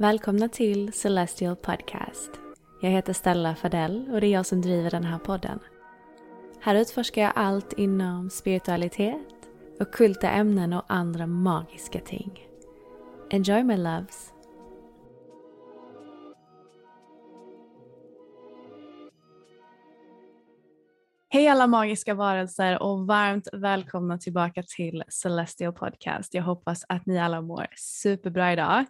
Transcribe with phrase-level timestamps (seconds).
[0.00, 2.30] Välkomna till Celestial Podcast.
[2.82, 5.58] Jag heter Stella Fadell och det är jag som driver den här podden.
[6.60, 9.48] Här utforskar jag allt inom spiritualitet,
[9.80, 12.48] ockulta ämnen och andra magiska ting.
[13.30, 14.32] Enjoy my loves!
[21.28, 26.34] Hej alla magiska varelser och varmt välkomna tillbaka till Celestial Podcast.
[26.34, 28.84] Jag hoppas att ni alla mår superbra idag.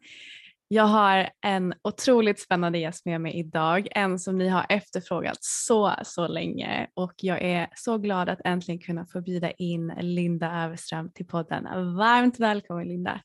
[0.70, 5.94] Jag har en otroligt spännande gäst med mig idag, en som ni har efterfrågat så,
[6.04, 11.10] så länge och jag är så glad att äntligen kunna få bjuda in Linda Överström
[11.14, 11.64] till podden.
[11.96, 13.20] Varmt välkommen Linda!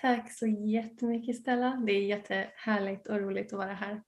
[0.00, 1.82] Tack så jättemycket Stella.
[1.86, 4.02] Det är jättehärligt och roligt att vara här.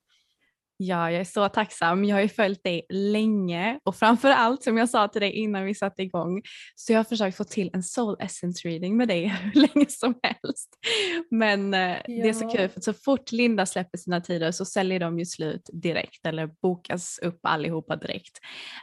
[0.80, 2.04] Ja, jag är så tacksam.
[2.04, 5.64] Jag har ju följt dig länge och framför allt som jag sa till dig innan
[5.64, 6.42] vi satte igång
[6.74, 10.14] så jag har försökt få till en soul essence reading med dig hur länge som
[10.22, 10.68] helst.
[11.30, 11.78] Men ja.
[11.78, 15.18] Eh, det är så kul för så fort Linda släpper sina tider så säljer de
[15.18, 18.38] ju slut direkt eller bokas upp allihopa direkt.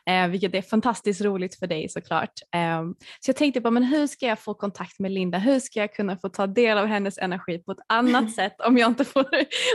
[0.10, 2.34] Eh, vilket är fantastiskt roligt för dig såklart.
[2.56, 2.84] Eh,
[3.20, 5.38] så jag tänkte på men hur ska jag få kontakt med Linda?
[5.38, 8.78] Hur ska jag kunna få ta del av hennes energi på ett annat sätt om
[8.78, 9.26] jag inte får,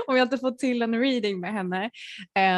[0.07, 1.91] om jag inte får till en reading med henne?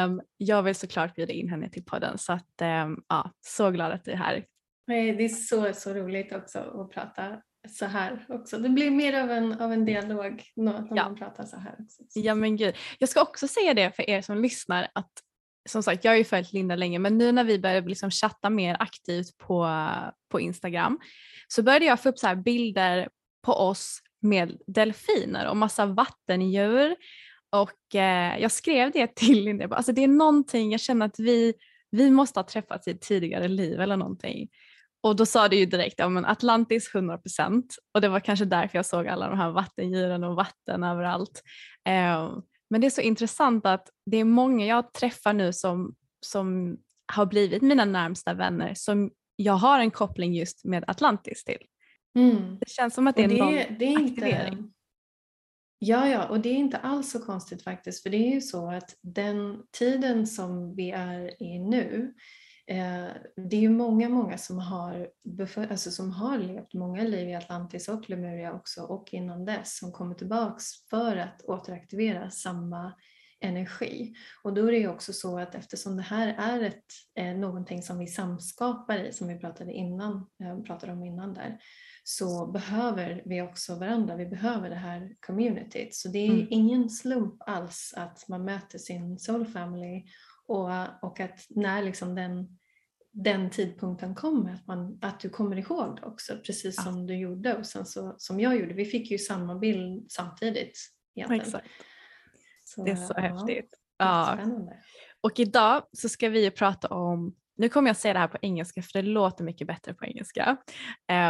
[0.05, 3.91] Um, jag vill såklart bjuda in henne till podden så att um, ja, så glad
[3.91, 4.45] att du är här.
[4.87, 8.57] Det är så, så roligt också att prata så här också.
[8.57, 11.03] Det blir mer av en, av en dialog när ja.
[11.03, 11.75] man pratar så här.
[11.79, 12.03] Också.
[12.13, 12.75] Ja men gud.
[12.99, 15.11] Jag ska också säga det för er som lyssnar att
[15.69, 18.49] som sagt jag har ju följt Linda länge men nu när vi började liksom chatta
[18.49, 19.89] mer aktivt på,
[20.31, 20.99] på Instagram
[21.47, 23.09] så började jag få upp så bilder
[23.45, 26.95] på oss med delfiner och massa vattendjur
[27.53, 31.53] och eh, jag skrev det till Linda, alltså det är någonting, jag känner att vi,
[31.91, 34.49] vi måste ha träffats i ett tidigare liv eller någonting.
[35.01, 38.77] Och då sa du ju direkt, ja men Atlantis 100% och det var kanske därför
[38.77, 41.41] jag såg alla de här vattendjuren och vatten överallt.
[41.87, 42.37] Eh,
[42.69, 46.77] men det är så intressant att det är många jag träffar nu som, som
[47.13, 51.61] har blivit mina närmsta vänner som jag har en koppling just med Atlantis till.
[52.17, 52.57] Mm.
[52.59, 54.73] Det känns som att det är, det, någon det är aktivering.
[55.85, 58.71] Ja, ja, och det är inte alls så konstigt faktiskt, för det är ju så
[58.71, 62.13] att den tiden som vi är i nu,
[62.67, 63.07] eh,
[63.49, 65.09] det är ju många, många som har,
[65.69, 69.91] alltså som har levt många liv i Atlantis och Lemuria också och innan dess som
[69.91, 72.93] kommer tillbaks för att återaktivera samma
[73.41, 74.13] energi.
[74.43, 77.83] Och då är det ju också så att eftersom det här är ett, eh, någonting
[77.83, 81.59] som vi samskapar i, som vi pratade, innan, eh, pratade om innan där,
[82.03, 84.15] så behöver vi också varandra.
[84.15, 85.95] Vi behöver det här communityt.
[85.95, 86.47] Så det är mm.
[86.49, 90.03] ingen slump alls att man möter sin soul family
[90.47, 90.69] och,
[91.01, 92.59] och att när liksom den,
[93.11, 96.83] den tidpunkten kommer, att, man, att du kommer ihåg det också, precis ja.
[96.83, 98.73] som du gjorde och sen så, som jag gjorde.
[98.73, 100.79] Vi fick ju samma bild samtidigt.
[101.15, 101.41] Egentligen.
[101.41, 101.67] Exakt.
[102.65, 103.73] Så, det är så ja, häftigt.
[103.97, 104.39] Ja.
[105.21, 108.81] Och idag så ska vi prata om nu kommer jag säga det här på engelska
[108.81, 110.57] för det låter mycket bättre på engelska.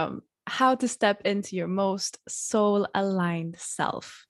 [0.07, 4.25] Um, how to step into your most soul aligned self.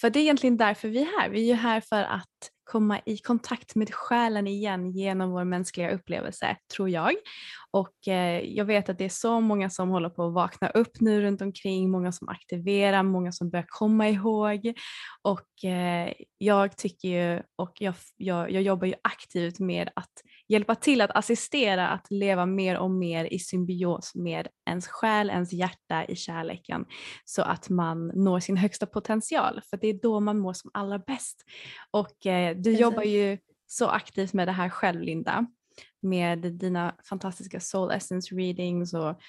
[0.00, 1.28] För det är egentligen därför vi är här.
[1.28, 5.90] Vi är ju här för att komma i kontakt med själen igen genom vår mänskliga
[5.90, 7.14] upplevelse, tror jag.
[7.70, 11.00] Och eh, jag vet att det är så många som håller på att vakna upp
[11.00, 14.74] nu runt omkring, många som aktiverar, många som börjar komma ihåg.
[15.22, 20.12] Och eh, jag tycker ju, och jag, jag, jag jobbar ju aktivt med att
[20.48, 25.52] hjälpa till att assistera att leva mer och mer i symbios med ens själ, ens
[25.52, 26.84] hjärta i kärleken
[27.24, 30.98] så att man når sin högsta potential för det är då man mår som allra
[30.98, 31.44] bäst.
[31.90, 32.80] Och eh, du Precis.
[32.80, 35.46] jobbar ju så aktivt med det här själv Linda
[36.02, 39.20] med dina fantastiska soul essence readings och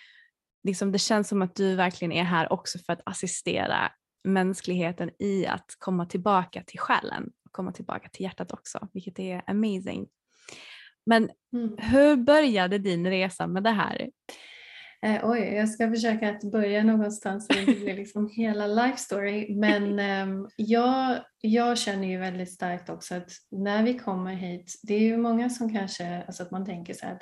[0.64, 3.92] liksom det känns som att du verkligen är här också för att assistera
[4.24, 9.44] mänskligheten i att komma tillbaka till själen och komma tillbaka till hjärtat också, vilket är
[9.48, 10.08] amazing.
[11.08, 11.78] Men mm.
[11.78, 14.10] hur började din resa med det här?
[15.06, 19.56] Eh, oj, jag ska försöka att börja någonstans så det blir liksom hela life story.
[19.56, 20.00] Men
[20.40, 25.00] eh, jag, jag känner ju väldigt starkt också att när vi kommer hit, det är
[25.00, 27.22] ju många som kanske, alltså att man tänker så att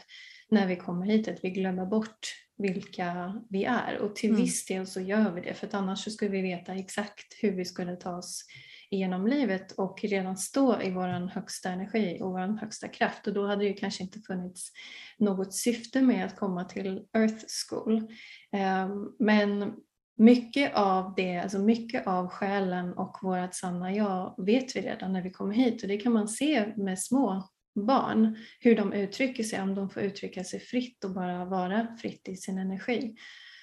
[0.50, 2.20] när vi kommer hit att vi glömmer bort
[2.58, 4.42] vilka vi är och till mm.
[4.42, 7.52] viss del så gör vi det för att annars så skulle vi veta exakt hur
[7.52, 8.46] vi skulle ta oss
[8.92, 13.48] genom livet och redan stå i vår högsta energi och vår högsta kraft och då
[13.48, 14.72] hade det ju kanske inte funnits
[15.18, 18.08] något syfte med att komma till Earth School.
[18.52, 19.74] Ehm, men
[20.18, 25.22] mycket av det, alltså mycket av själen och vårt sanna jag vet vi redan när
[25.22, 29.62] vi kommer hit och det kan man se med små barn, hur de uttrycker sig,
[29.62, 33.16] om de får uttrycka sig fritt och bara vara fritt i sin energi.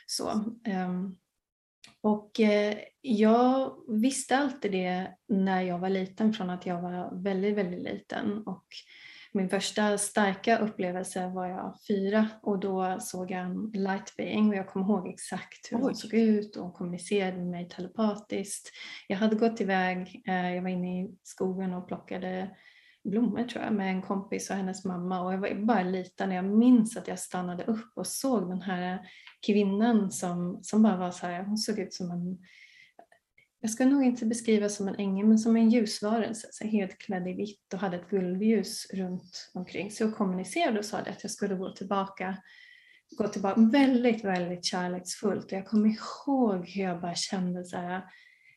[0.07, 0.31] Så,
[0.87, 1.19] um,
[2.01, 7.57] och eh, jag visste alltid det när jag var liten från att jag var väldigt,
[7.57, 8.43] väldigt liten.
[8.47, 8.65] Och
[9.33, 14.55] min första starka upplevelse var jag fyra och då såg jag en light being och
[14.55, 15.83] jag kommer ihåg exakt hur Oj.
[15.83, 18.71] hon såg ut och hon kommunicerade med mig telepatiskt.
[19.09, 22.51] Jag hade gått iväg, eh, jag var inne i skogen och plockade
[23.05, 26.37] blommor tror jag med en kompis och hennes mamma och jag var bara liten och
[26.37, 28.99] jag minns att jag stannade upp och såg den här
[29.47, 32.39] kvinnan som, som bara var så här, hon såg ut som en
[33.65, 37.29] jag ska nog inte beskriva som en ängel men som en ljusvarelse, så helt klädd
[37.29, 41.31] i vitt och hade ett guldljus runt omkring sig och kommunicerade och sa att jag
[41.31, 42.37] skulle gå tillbaka
[43.19, 45.45] gå tillbaka väldigt, väldigt kärleksfullt.
[45.45, 48.03] Och jag kommer ihåg hur jag bara kände så här,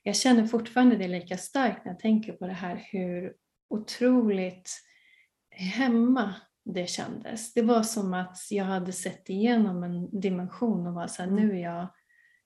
[0.03, 3.33] jag känner fortfarande det lika starkt när jag tänker på det här hur
[3.69, 4.71] otroligt
[5.51, 6.35] hemma
[6.65, 7.53] det kändes.
[7.53, 11.51] Det var som att jag hade sett igenom en dimension och var så här, nu
[11.51, 11.87] är jag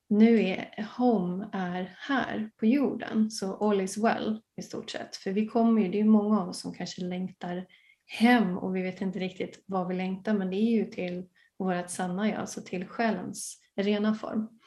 [0.09, 5.15] nu är home är här på jorden, så all is well i stort sett.
[5.15, 7.65] För vi kommer ju, det är många av oss som kanske längtar
[8.05, 11.25] hem och vi vet inte riktigt vad vi längtar men det är ju till
[11.57, 14.59] vårt sanna jag, alltså till själens rena form.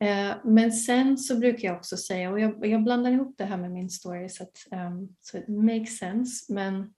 [0.00, 3.56] Eh, men sen så brukar jag också säga, och jag, jag blandar ihop det här
[3.56, 6.94] med min story så att ehm, um, so it makes sense, men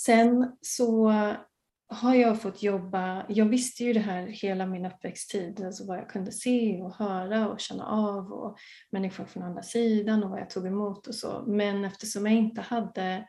[0.00, 1.12] sen så
[1.90, 6.10] har jag fått jobba, jag visste ju det här hela min uppväxttid, alltså vad jag
[6.10, 8.56] kunde se och höra och känna av och
[8.90, 11.44] människor från andra sidan och vad jag tog emot och så.
[11.46, 13.26] Men eftersom jag inte hade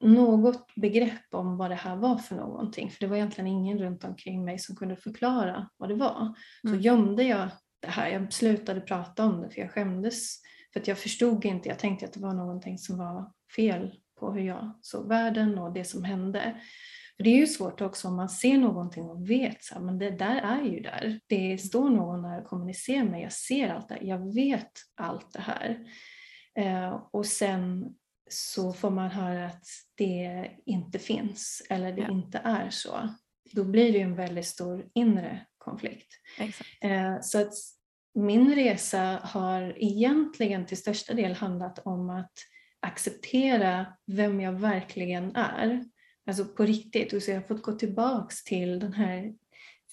[0.00, 4.04] något begrepp om vad det här var för någonting, för det var egentligen ingen runt
[4.04, 6.80] omkring mig som kunde förklara vad det var, så mm.
[6.80, 7.48] gömde jag
[7.80, 8.08] det här.
[8.08, 10.40] Jag slutade prata om det för jag skämdes,
[10.72, 14.32] för att jag förstod inte, jag tänkte att det var någonting som var fel på
[14.32, 16.60] hur jag såg världen och det som hände.
[17.16, 19.98] För Det är ju svårt också om man ser någonting och vet så här, men
[19.98, 21.20] det där är ju där.
[21.26, 25.32] Det står någon där och kommunicerar med jag ser allt det här, jag vet allt
[25.32, 25.78] det här.
[26.54, 27.94] Eh, och sen
[28.30, 32.10] så får man höra att det inte finns eller det ja.
[32.10, 33.08] inte är så.
[33.52, 36.12] Då blir det en väldigt stor inre konflikt.
[36.80, 37.52] Eh, så att
[38.14, 42.32] min resa har egentligen till största del handlat om att
[42.80, 45.84] acceptera vem jag verkligen är.
[46.26, 47.12] Alltså på riktigt.
[47.12, 49.34] Och så jag har fått gå tillbaks till den här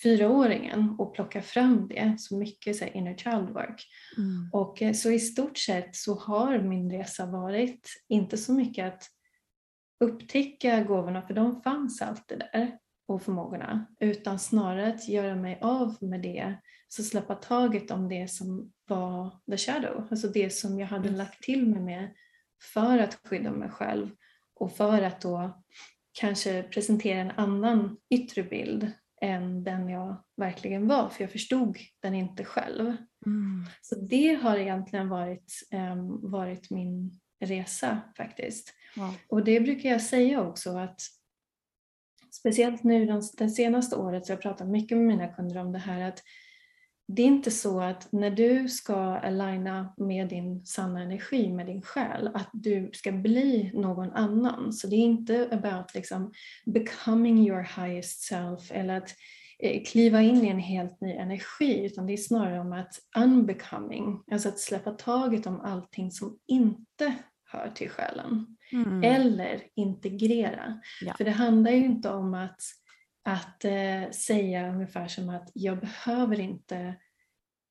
[0.04, 3.86] fyraåringen och plocka fram det, så mycket så inner child work.
[4.18, 4.50] Mm.
[4.54, 9.04] Och eh, så i stort sett så har min resa varit inte så mycket att
[10.04, 15.98] upptäcka gåvorna, för de fanns alltid där, och förmågorna, utan snarare att göra mig av
[16.02, 16.56] med det,
[16.88, 21.44] så släppa taget om det som var the shadow, alltså det som jag hade lagt
[21.44, 22.14] till mig med
[22.74, 24.10] för att skydda mig själv
[24.56, 25.64] och för att då
[26.12, 28.92] kanske presentera en annan yttre bild
[29.22, 32.96] än den jag verkligen var, för jag förstod den inte själv.
[33.26, 33.66] Mm.
[33.82, 38.74] Så det har egentligen varit, um, varit min resa faktiskt.
[38.96, 39.14] Wow.
[39.28, 41.02] Och det brukar jag säga också att
[42.32, 45.80] speciellt nu det senaste året så har jag pratat mycket med mina kunder om det
[45.80, 46.24] här att
[47.16, 51.82] det är inte så att när du ska aligna med din sanna energi, med din
[51.82, 54.74] själ, att du ska bli någon annan.
[54.74, 56.34] Så det är inte about liksom
[56.66, 59.10] becoming your highest self eller att
[59.60, 64.24] eh, kliva in i en helt ny energi utan det är snarare om att unbecoming,
[64.32, 67.14] alltså att släppa taget om allting som inte
[67.46, 68.58] hör till själen.
[68.72, 69.04] Mm.
[69.04, 70.82] Eller integrera.
[71.02, 71.14] Ja.
[71.18, 72.62] För det handlar ju inte om att,
[73.24, 76.96] att eh, säga ungefär som att jag behöver inte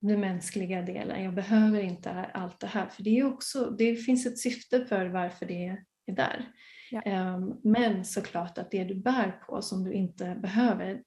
[0.01, 2.87] den mänskliga delen, jag behöver inte allt det här.
[2.87, 5.65] För det, är också, det finns ett syfte för varför det
[6.05, 6.45] är där.
[6.91, 7.33] Ja.
[7.35, 11.03] Um, men såklart att det du bär på som du inte behöver,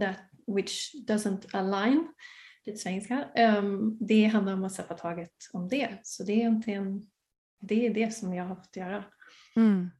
[0.00, 2.08] that which doesn't align,
[2.66, 5.98] lite svenska, um, det handlar om att släppa taget om det.
[6.02, 7.10] Så det är egentligen
[7.60, 9.04] det, är det som jag har fått göra.
[9.56, 9.90] Mm.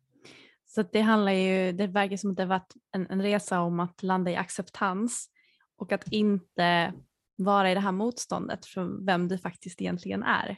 [0.74, 4.02] Så det handlar ju, det verkar som att det varit en, en resa om att
[4.02, 5.28] landa i acceptans
[5.76, 6.92] och att inte
[7.36, 10.56] vara i det här motståndet från vem du faktiskt egentligen är.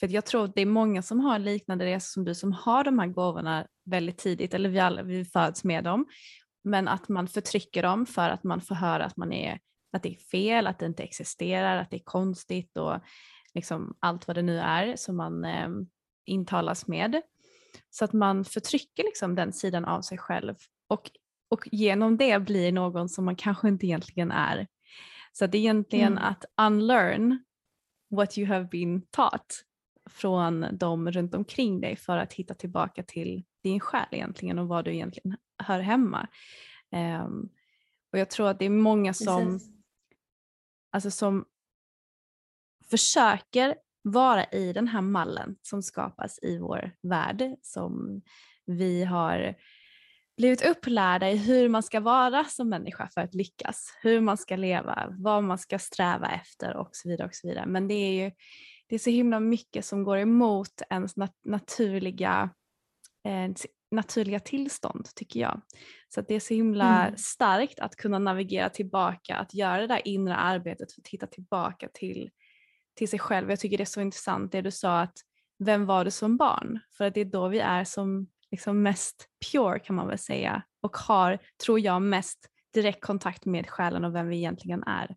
[0.00, 2.84] För jag tror att det är många som har liknande resor som du som har
[2.84, 6.06] de här gåvorna väldigt tidigt, eller vi, alla, vi föds med dem,
[6.64, 9.58] men att man förtrycker dem för att man får höra att, man är,
[9.92, 13.00] att det är fel, att det inte existerar, att det är konstigt och
[13.54, 15.68] liksom allt vad det nu är som man eh,
[16.24, 17.22] intalas med.
[17.90, 20.54] Så att man förtrycker liksom den sidan av sig själv
[20.88, 21.10] och,
[21.48, 24.66] och genom det blir någon som man kanske inte egentligen är.
[25.32, 26.24] Så det är egentligen mm.
[26.24, 27.44] att unlearn
[28.10, 29.64] what you have been taught
[30.10, 34.82] från dem runt omkring dig för att hitta tillbaka till din själ egentligen och var
[34.82, 36.28] du egentligen hör hemma.
[36.92, 37.48] Um,
[38.12, 39.60] och jag tror att det är många som,
[40.92, 41.44] alltså som
[42.90, 43.74] försöker
[44.10, 48.22] vara i den här mallen som skapas i vår värld som
[48.66, 49.54] vi har
[50.36, 54.56] blivit upplärda i hur man ska vara som människa för att lyckas, hur man ska
[54.56, 57.26] leva, vad man ska sträva efter och så vidare.
[57.26, 57.66] Och så vidare.
[57.66, 58.30] Men det är ju
[58.88, 62.50] det är så himla mycket som går emot ens nat naturliga,
[63.24, 63.52] eh,
[63.90, 65.60] naturliga tillstånd tycker jag.
[66.14, 67.16] Så det är så himla mm.
[67.16, 71.88] starkt att kunna navigera tillbaka, att göra det där inre arbetet för att hitta tillbaka
[71.94, 72.30] till,
[72.96, 73.50] till sig själv.
[73.50, 75.18] Jag tycker det är så intressant det du sa att
[75.58, 76.80] vem var du som barn?
[76.96, 80.62] För att det är då vi är som liksom mest pure kan man väl säga
[80.80, 85.16] och har, tror jag, mest direkt kontakt med själen och vem vi egentligen är.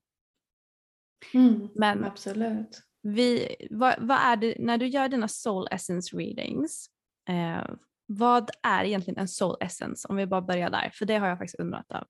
[1.33, 2.81] Mm, Men absolut.
[3.01, 6.89] Vi, vad, vad, är det, när du gör dina soul essence readings,
[7.29, 10.07] eh, vad är egentligen en soul essence?
[10.07, 12.07] Om vi bara börjar där, för det har jag faktiskt undrat av.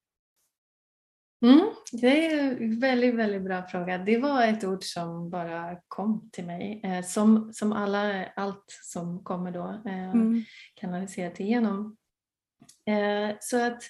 [1.41, 3.97] Mm, det är en väldigt, väldigt bra fråga.
[3.97, 6.81] Det var ett ord som bara kom till mig.
[6.83, 10.43] Eh, som, som alla, allt som kommer då eh, mm.
[10.73, 11.97] kanaliserat igenom.
[12.85, 13.83] Eh, så att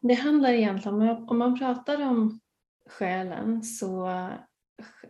[0.00, 2.40] det handlar egentligen om, om man pratar om
[2.90, 4.28] själen så,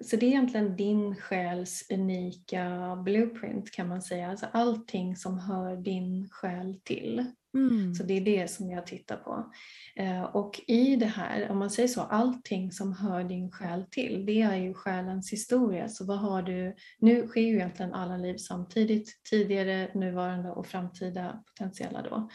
[0.01, 4.31] så det är egentligen din själs unika blueprint kan man säga.
[4.31, 7.27] Alltså allting som hör din själ till.
[7.55, 7.95] Mm.
[7.95, 9.53] Så det är det som jag tittar på.
[9.97, 14.27] Eh, och i det här, om man säger så, allting som hör din själ till,
[14.27, 15.89] det är ju själens historia.
[15.89, 21.43] Så vad har du, nu sker ju egentligen alla liv samtidigt, tidigare, nuvarande och framtida
[21.47, 22.29] potentiella då.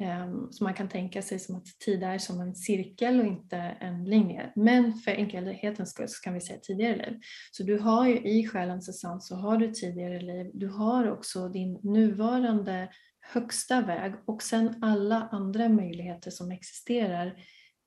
[0.00, 3.56] Eh, så man kan tänka sig som att tid är som en cirkel och inte
[3.56, 4.52] en linje.
[4.56, 7.20] Men för enkelhetens skull så kan vi säga tidigare liv.
[7.50, 11.48] Så du har ju i själens essens så har du tidigare liv, du har också
[11.48, 12.88] din nuvarande
[13.32, 17.36] högsta väg och sen alla andra möjligheter som existerar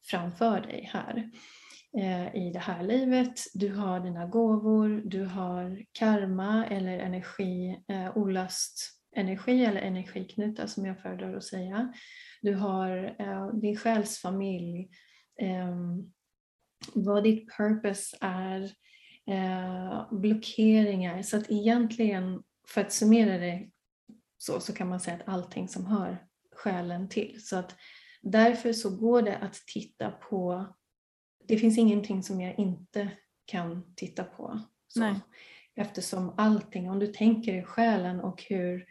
[0.10, 1.32] framför dig här
[1.98, 3.40] eh, i det här livet.
[3.54, 10.86] Du har dina gåvor, du har karma eller energi, eh, olöst energi eller energiknutar som
[10.86, 11.94] jag föredrar att säga.
[12.42, 14.90] Du har eh, din själsfamilj,
[15.42, 15.76] eh,
[16.94, 18.62] vad ditt purpose är,
[19.28, 21.22] eh, blockeringar.
[21.22, 23.70] Så att egentligen, för att summera det
[24.44, 27.46] så, så kan man säga att allting som hör själen till.
[27.46, 27.76] Så att
[28.22, 30.66] därför så går det att titta på,
[31.48, 33.10] det finns ingenting som jag inte
[33.46, 34.60] kan titta på.
[34.88, 35.00] Så.
[35.00, 35.16] Nej.
[35.76, 38.86] Eftersom allting, om du tänker i själen och hur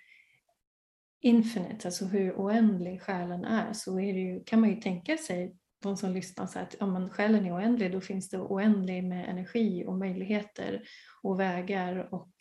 [1.21, 5.57] infinite, alltså hur oändlig själen är, så är det ju, kan man ju tänka sig,
[5.83, 9.29] de som lyssnar, så att om man, själen är oändlig, då finns det oändlig med
[9.29, 10.83] energi och möjligheter
[11.23, 12.35] och vägar och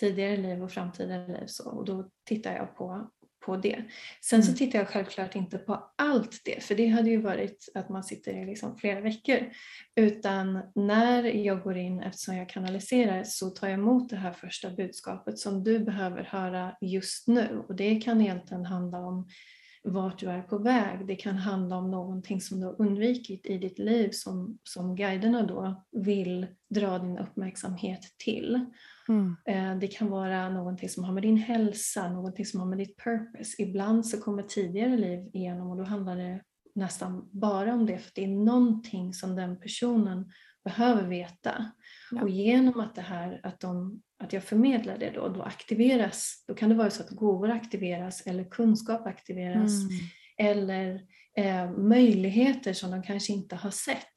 [0.00, 1.46] tidigare liv och framtida liv.
[1.46, 3.10] Så, och då tittar jag på,
[3.46, 3.84] på det.
[4.24, 4.58] Sen så mm.
[4.58, 8.42] tittar jag självklart inte på allt det, för det hade ju varit att man sitter
[8.42, 9.38] i liksom flera veckor.
[9.96, 14.70] Utan när jag går in, eftersom jag kanaliserar, så tar jag emot det här första
[14.70, 17.64] budskapet som du behöver höra just nu.
[17.68, 19.28] Och det kan egentligen handla om
[19.90, 21.06] vart du är på väg.
[21.06, 25.42] Det kan handla om någonting som du har undvikit i ditt liv som, som guiderna
[25.42, 28.66] då vill dra din uppmärksamhet till.
[29.08, 29.36] Mm.
[29.46, 32.96] Eh, det kan vara någonting som har med din hälsa, någonting som har med ditt
[33.04, 33.62] purpose.
[33.62, 36.40] Ibland så kommer tidigare liv igenom och då handlar det
[36.74, 40.32] nästan bara om det för det är någonting som den personen
[40.68, 41.70] behöver veta.
[42.10, 42.22] Ja.
[42.22, 46.54] Och genom att, det här, att, de, att jag förmedlar det då, då aktiveras, då
[46.54, 49.98] kan det vara så att gåvor aktiveras eller kunskap aktiveras mm.
[50.38, 51.00] eller
[51.36, 54.12] eh, möjligheter som de kanske inte har sett.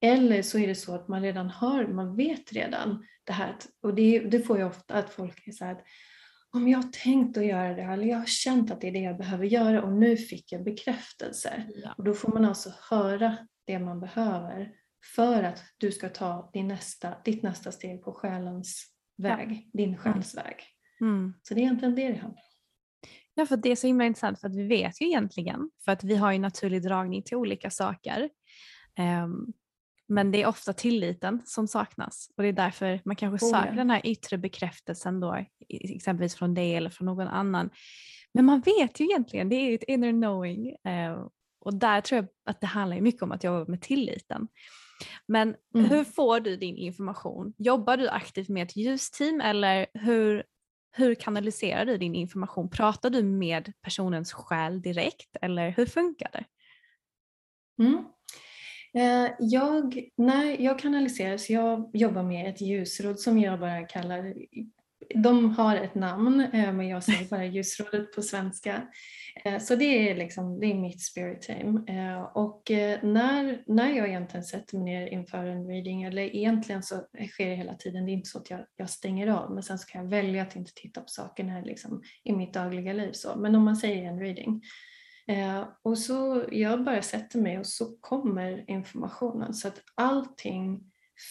[0.00, 3.56] Eller så är det så att man redan har, man vet redan det här.
[3.82, 5.82] Och det, det får jag ofta att folk är så här att
[6.50, 8.98] om jag har tänkt att göra det eller jag har känt att det är det
[8.98, 11.62] jag behöver göra och nu fick jag bekräftelse.
[11.74, 11.94] Ja.
[11.96, 13.36] Och då får man alltså höra
[13.66, 14.72] det man behöver
[15.16, 18.84] för att du ska ta din nästa, ditt nästa steg på själens
[19.16, 19.78] väg, ja.
[19.78, 19.98] din mm.
[19.98, 20.56] själsväg.
[21.00, 21.34] Mm.
[21.42, 22.46] Så det är egentligen det det handlar om.
[23.34, 26.04] Ja, för det är så himla intressant för att vi vet ju egentligen, för att
[26.04, 28.30] vi har ju naturlig dragning till olika saker.
[29.24, 29.52] Um,
[30.08, 33.70] men det är ofta tilliten som saknas och det är därför man kanske oh, söker
[33.70, 33.76] ja.
[33.76, 37.70] den här yttre bekräftelsen då, exempelvis från dig eller från någon annan.
[38.34, 41.26] Men man vet ju egentligen, det är ett inner knowing uh,
[41.60, 44.48] och där tror jag att det handlar mycket om att jobba med tilliten.
[45.26, 45.90] Men mm.
[45.90, 47.54] hur får du din information?
[47.58, 50.44] Jobbar du aktivt med ett ljusteam eller hur,
[50.96, 52.70] hur kanaliserar du din information?
[52.70, 56.44] Pratar du med personens själ direkt eller hur funkar det?
[57.84, 58.04] Mm.
[58.94, 64.34] Eh, jag, när jag kanaliserar så jag jobbar med ett ljusråd som jag bara kallar
[65.14, 68.82] de har ett namn eh, men jag säger bara ljusrådet på svenska.
[69.44, 71.86] Eh, så det är, liksom, det är mitt spirit team.
[71.86, 72.62] Eh, och
[73.02, 76.94] när, när jag egentligen sätter mig ner inför en reading, eller egentligen så
[77.30, 79.78] sker det hela tiden, det är inte så att jag, jag stänger av men sen
[79.78, 83.12] så kan jag välja att inte titta på sakerna liksom, i mitt dagliga liv.
[83.12, 83.36] Så.
[83.36, 84.62] Men om man säger en reading.
[85.82, 90.80] Och så jag bara sätter mig och så kommer informationen så att allting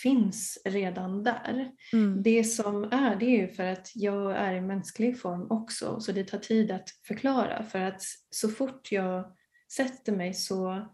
[0.04, 1.72] finns redan där.
[1.94, 2.24] Mm.
[2.24, 6.12] Det som är, det är ju för att jag är i mänsklig form också, så
[6.12, 7.64] det tar tid att förklara.
[7.64, 9.36] För att så fort jag
[9.76, 10.88] sätter mig så,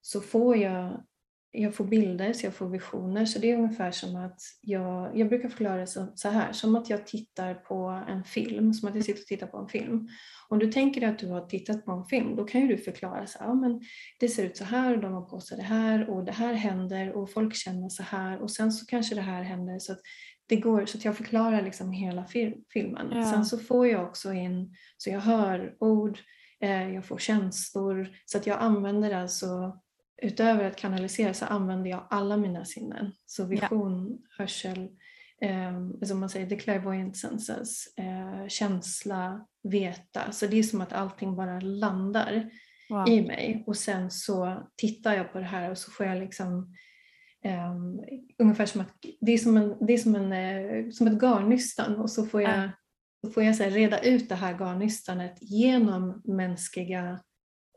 [0.00, 1.04] så får jag
[1.50, 3.26] jag får bilder, så jag får visioner.
[3.26, 6.76] Så det är ungefär som att jag, jag brukar förklara det så, så, här, som
[6.76, 10.08] att jag tittar på en film, som att jag sitter och tittar på en film.
[10.48, 12.78] Om du tänker dig att du har tittat på en film, då kan ju du
[12.78, 13.80] förklara så här, ja, men
[14.20, 16.54] det ser ut så här och de har på sig det här och det här
[16.54, 19.78] händer och folk känner så här och sen så kanske det här händer.
[19.78, 20.00] Så att
[20.48, 22.26] det går, så att jag förklarar liksom hela
[22.72, 23.08] filmen.
[23.12, 23.32] Ja.
[23.32, 26.18] Sen så får jag också in, så jag hör ord,
[26.60, 29.80] eh, jag får känslor, så att jag använder alltså
[30.22, 33.12] utöver att kanalisera så använder jag alla mina sinnen.
[33.26, 34.36] Så vision, ja.
[34.38, 34.88] hörsel,
[35.40, 40.32] eh, som man säger, the clairvoyant senses, eh, känsla, veta.
[40.32, 42.50] Så det är som att allting bara landar
[42.90, 43.08] wow.
[43.08, 46.74] i mig och sen så tittar jag på det här och så får jag liksom
[47.44, 48.00] Um,
[48.38, 51.96] ungefär som att det är som, en, det är som, en, uh, som ett garnnystan
[51.96, 52.70] och så får jag,
[53.24, 57.20] så får jag så reda ut det här garnnystanet genom mänskliga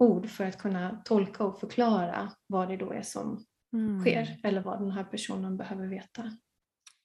[0.01, 4.01] ord för att kunna tolka och förklara vad det då är som mm.
[4.01, 6.23] sker eller vad den här personen behöver veta.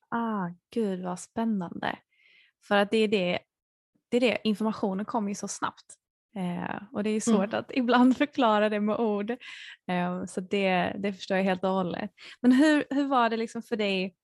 [0.08, 1.98] Ah, Gud vad spännande.
[2.68, 3.38] För att det är det,
[4.08, 5.94] det, är det informationen kommer ju så snabbt.
[6.36, 7.60] Eh, och det är svårt mm.
[7.60, 9.30] att ibland förklara det med ord.
[9.86, 12.10] Eh, så det, det förstår jag helt och hållet.
[12.40, 14.14] Men hur, hur var det liksom för dig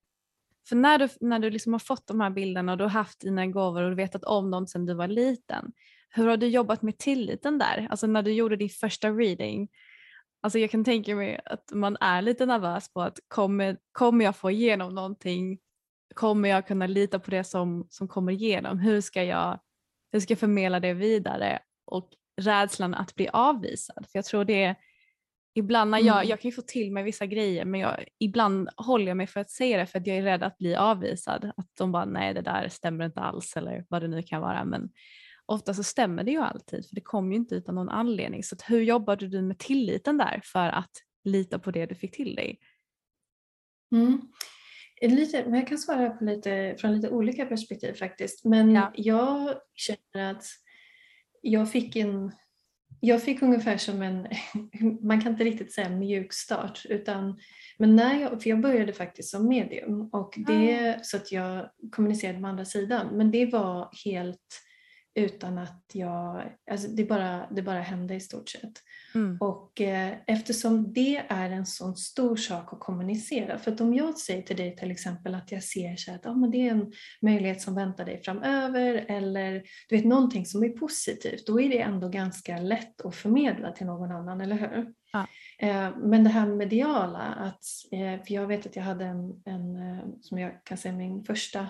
[0.68, 3.20] för när du, när du liksom har fått de här bilderna och du har haft
[3.20, 5.72] dina gåvor och du vetat om dem sedan du var liten,
[6.14, 7.86] hur har du jobbat med tilliten där?
[7.90, 9.68] Alltså när du gjorde din första reading,
[10.42, 14.36] alltså jag kan tänka mig att man är lite nervös på att kommer, kommer jag
[14.36, 15.58] få igenom någonting?
[16.14, 18.78] Kommer jag kunna lita på det som, som kommer igenom?
[18.78, 19.60] Hur ska, jag,
[20.12, 21.58] hur ska jag förmedla det vidare?
[21.86, 24.06] Och rädslan att bli avvisad.
[24.12, 24.76] För jag tror det
[25.54, 26.28] Ibland när jag, mm.
[26.28, 29.40] jag kan ju få till mig vissa grejer men jag, ibland håller jag mig för
[29.40, 31.52] att säga det för att jag är rädd att bli avvisad.
[31.56, 34.64] Att de bara nej det där stämmer inte alls eller vad det nu kan vara.
[34.64, 34.90] Men
[35.52, 38.42] ofta så stämmer det ju alltid för det kommer ju inte utan någon anledning.
[38.42, 40.90] Så hur jobbade du med tilliten där för att
[41.24, 42.58] lita på det du fick till dig?
[43.92, 44.20] Mm.
[45.02, 48.44] Lite, jag kan svara på lite, från lite olika perspektiv faktiskt.
[48.44, 48.92] Men ja.
[48.94, 50.44] jag känner att
[51.42, 52.32] jag fick en
[53.04, 54.26] jag fick ungefär som en,
[55.02, 57.40] man kan inte riktigt säga mjuk start, utan,
[57.78, 61.00] men när jag, för jag började faktiskt som medium och det, mm.
[61.02, 64.62] så att jag kommunicerade med andra sidan, men det var helt
[65.14, 68.72] utan att jag, alltså det bara, det bara hände i stort sett.
[69.14, 69.38] Mm.
[69.40, 74.18] Och eh, eftersom det är en sån stor sak att kommunicera, för att om jag
[74.18, 76.92] säger till dig till exempel att jag ser så att ah, men det är en
[77.22, 81.80] möjlighet som väntar dig framöver eller du vet någonting som är positivt, då är det
[81.80, 84.94] ändå ganska lätt att förmedla till någon annan, eller hur?
[85.12, 85.26] Ja.
[85.58, 89.76] Eh, men det här mediala, att, eh, för jag vet att jag hade en, en
[89.76, 91.66] eh, som jag kan säga min första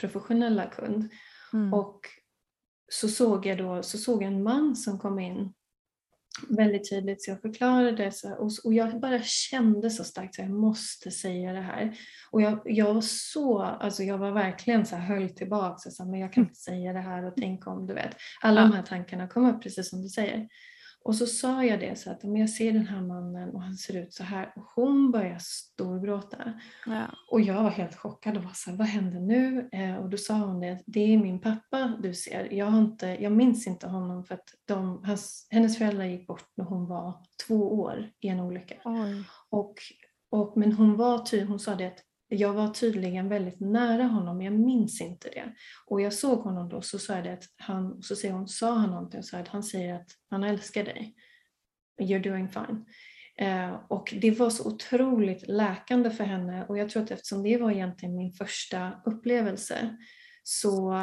[0.00, 1.08] professionella kund
[1.52, 1.74] Mm.
[1.74, 2.00] och
[2.88, 5.52] så såg jag då så såg jag en man som kom in
[6.48, 10.50] väldigt tydligt så jag förklarade så, och, och jag bara kände så starkt att jag
[10.54, 11.98] måste säga det här.
[12.30, 16.04] Och jag, jag var så, alltså jag var verkligen så här, höll tillbaka, så, så,
[16.04, 18.16] men jag kan inte säga det här och tänk om, du vet.
[18.42, 18.66] Alla Ja.
[18.66, 20.48] de här tankarna kom upp precis som du säger.
[21.06, 23.74] Och så sa jag det så att om jag ser den här mannen och han
[23.74, 26.52] ser ut så här och hon börjar storgråta.
[26.86, 27.06] Ja.
[27.30, 29.68] Och jag var helt chockad och var så här, vad händer nu?
[29.72, 32.52] Eh, och då sa hon det, det är min pappa du ser.
[32.52, 36.50] Jag, har inte, jag minns inte honom för att de, hans, hennes föräldrar gick bort
[36.54, 38.74] när hon var två år i en olycka.
[38.84, 39.24] Oj.
[39.50, 39.74] Och,
[40.30, 42.02] och, men hon, var ty, hon sa det att
[42.36, 45.52] jag var tydligen väldigt nära honom, men jag minns inte det.
[45.86, 48.74] Och jag såg honom då, så sa jag det att han, så säger hon, sa
[48.74, 51.14] han någonting, och sa att han säger att han älskar dig.
[52.00, 52.84] You're doing fine.
[53.38, 57.56] Eh, och det var så otroligt läkande för henne och jag tror att eftersom det
[57.56, 59.96] var egentligen min första upplevelse
[60.42, 60.94] så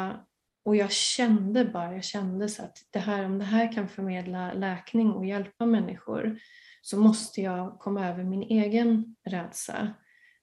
[0.64, 4.52] och jag kände bara, jag kände så att det här, om det här kan förmedla
[4.52, 6.38] läkning och hjälpa människor
[6.82, 9.94] så måste jag komma över min egen rädsla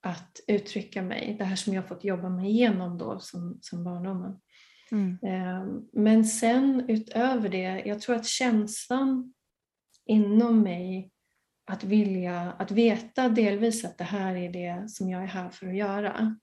[0.01, 1.35] att uttrycka mig.
[1.39, 4.39] Det här som jag fått jobba mig igenom då som, som barndomen.
[4.91, 5.17] Mm.
[5.23, 9.33] Eh, Men sen utöver det, jag tror att känslan
[10.05, 11.11] inom mig
[11.65, 15.67] att vilja, att veta delvis att det här är det som jag är här för
[15.67, 16.35] att göra.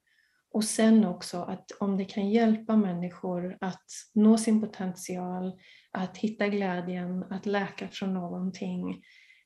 [0.50, 5.52] Och sen också att om det kan hjälpa människor att nå sin potential,
[5.90, 9.02] att hitta glädjen, att läka från någonting,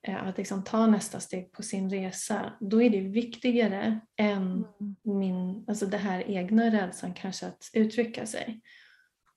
[0.09, 4.65] att liksom ta nästa steg på sin resa, då är det viktigare än
[5.03, 8.61] min, alltså det här egna rädslan kanske att uttrycka sig.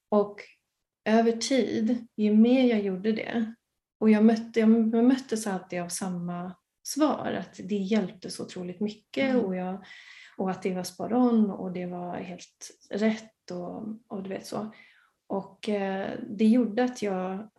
[0.10, 0.41] Och
[1.06, 3.54] över tid, ju mer jag gjorde det,
[3.99, 9.30] och jag, mötte, jag möttes alltid av samma svar, att det hjälpte så otroligt mycket
[9.30, 9.45] Mm.
[9.45, 9.86] och, jag,
[10.38, 14.45] och att det var spot on och det var helt rätt och, och du vet
[14.45, 14.73] så.
[15.28, 17.49] Och eh, det gjorde att jag,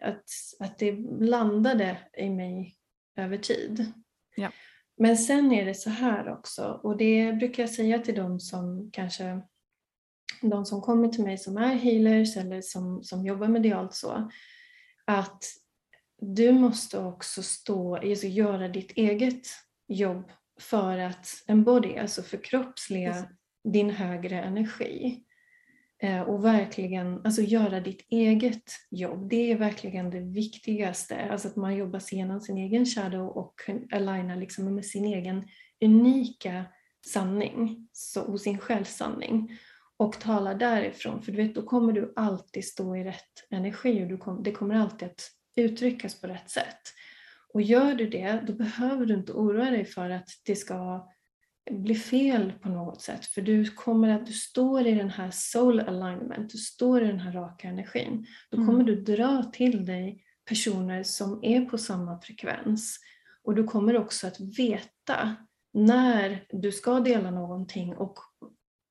[0.00, 0.24] att,
[0.58, 2.76] att det landade i mig
[3.16, 3.92] över tid.
[4.36, 4.52] Ja.
[4.96, 8.90] Men sen är det så här också, och det brukar jag säga till de som
[8.92, 9.40] kanske
[10.42, 14.30] de som kommer till mig som är healers eller som, som jobbar medialt så,
[15.04, 15.44] att
[16.20, 19.46] du måste också stå, alltså göra ditt eget
[19.88, 23.26] jobb för att embody, alltså förkroppsliga
[23.64, 25.24] din högre energi.
[26.02, 29.28] Eh, och verkligen alltså göra ditt eget jobb.
[29.30, 31.28] Det är verkligen det viktigaste.
[31.30, 35.04] Alltså att man jobbar sig igenom sin egen shadow och alignar aligna liksom med sin
[35.04, 35.48] egen
[35.84, 36.64] unika
[37.06, 39.58] sanning så, och sin självsanning
[39.96, 41.22] och talar därifrån.
[41.22, 44.52] För du vet, då kommer du alltid stå i rätt energi och du kom, det
[44.52, 46.80] kommer alltid att uttryckas på rätt sätt.
[47.54, 51.08] Och gör du det, då behöver du inte oroa dig för att det ska
[51.70, 53.26] bli fel på något sätt.
[53.26, 57.20] För du kommer att, du står i den här soul alignment, du står i den
[57.20, 58.26] här raka energin.
[58.50, 58.68] Då Mm.
[58.68, 62.98] kommer du dra till dig personer som är på samma frekvens.
[63.42, 65.36] Och du kommer också att veta
[65.72, 68.18] när du ska dela någonting och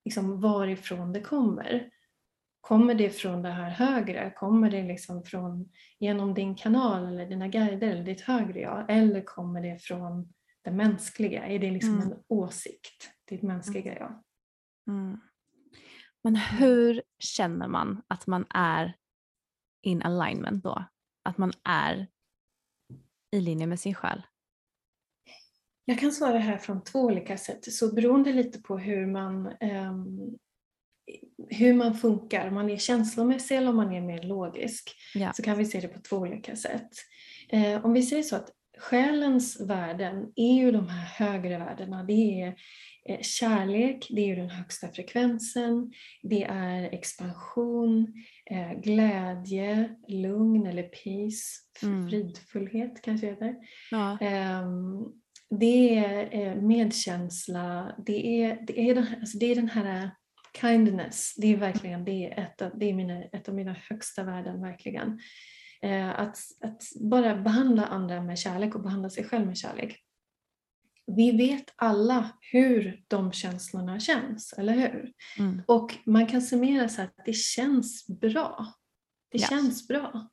[0.04, 1.90] liksom varifrån det kommer.
[2.60, 4.30] Kommer det från det här högre?
[4.36, 8.84] Kommer det liksom från genom din kanal eller dina guider eller ditt högre jag?
[8.88, 10.32] Eller kommer det från
[10.64, 11.46] det mänskliga?
[11.46, 12.12] Är det liksom Mm.
[12.12, 13.10] en åsikt?
[13.28, 14.22] Ditt mänskliga jag?
[14.88, 15.20] Mm.
[16.24, 18.96] Men hur känner man att man är
[19.82, 20.84] in alignment då?
[21.24, 22.06] Att man är
[23.36, 24.22] i linje med sin själ?
[25.84, 27.72] Jag kan svara här från två olika sätt.
[27.72, 30.18] Så beroende lite på hur man, ehm,
[31.48, 35.32] hur man funkar, om man är känslomässig eller om man är mer logisk, Ja.
[35.32, 36.90] så kan vi se det på två olika sätt.
[37.48, 42.04] Eh, om vi säger så att själens värden är ju de här högre värdena.
[42.04, 42.54] Det är
[43.08, 48.12] eh, kärlek, det är den högsta frekvensen, det är expansion,
[48.50, 52.08] eh, glädje, lugn eller peace, Mm.
[52.10, 53.56] fridfullhet kanske heter.
[53.90, 54.18] Ja.
[54.20, 55.04] Ehm,
[55.60, 60.10] det är eh, medkänsla, det är, det, är den, alltså det är den här
[60.60, 64.24] kindness, det är verkligen det är ett, av, det är mina, ett av mina högsta
[64.24, 65.20] värden verkligen.
[65.82, 69.96] Eh, att, att bara behandla andra med kärlek och behandla sig själv med kärlek.
[71.16, 75.12] vi vet alla hur de känslorna känns, eller hur?
[75.38, 75.62] Mm.
[75.66, 78.66] Och man kan summera så att det känns bra.
[79.30, 79.46] Det Ja.
[79.48, 80.28] känns bra.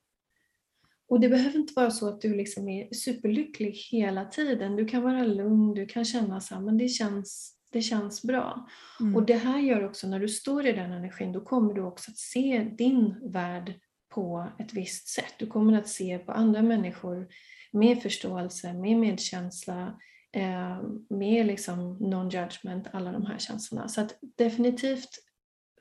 [1.10, 4.76] Och det behöver inte vara så att du liksom är superlycklig hela tiden.
[4.76, 8.68] Du kan vara lugn, du kan känna så här, men det känns, det känns bra.
[9.00, 9.16] Mm.
[9.16, 12.12] Och det här gör också, när du står i den energin, då kommer du också
[12.12, 13.74] att se din värld
[14.18, 15.34] på ett visst sätt.
[15.38, 17.28] Du kommer att se på andra människor
[17.72, 20.00] med förståelse, med medkänsla,
[20.32, 23.88] eh, med liksom non-judgment, alla de här känslorna.
[23.88, 25.10] Så att definitivt,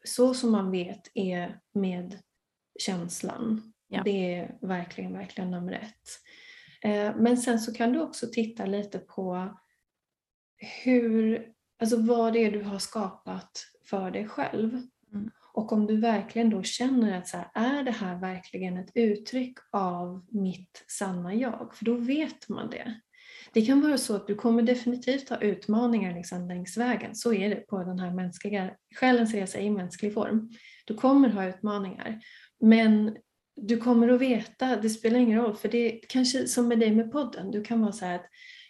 [0.05, 2.19] så som man vet är med
[2.79, 3.73] känslan.
[3.89, 4.03] Ja.
[4.05, 6.11] Det är verkligen, verkligen nummer ett.
[6.83, 9.57] Eh, men sen så kan du också titta lite på
[10.85, 14.83] hur, alltså vad det är du har skapat för dig själv.
[15.13, 15.31] Mm.
[15.57, 19.59] Och om du verkligen då känner att så här, är det här verkligen ett uttryck
[19.73, 21.71] av mitt sanna jag?
[21.75, 23.01] För då vet man det.
[23.53, 27.15] Det kan vara så att du kommer definitivt ha utmaningar liksom längs vägen.
[27.15, 30.51] Så är det på den här mänskliga, själens resa i mänsklig form.
[30.85, 32.21] Du kommer ha utmaningar.
[32.61, 33.17] Men
[33.57, 36.91] du kommer att veta, det spelar ingen roll, för det är kanske som med dig
[36.91, 38.27] med podden, du kan vara så här att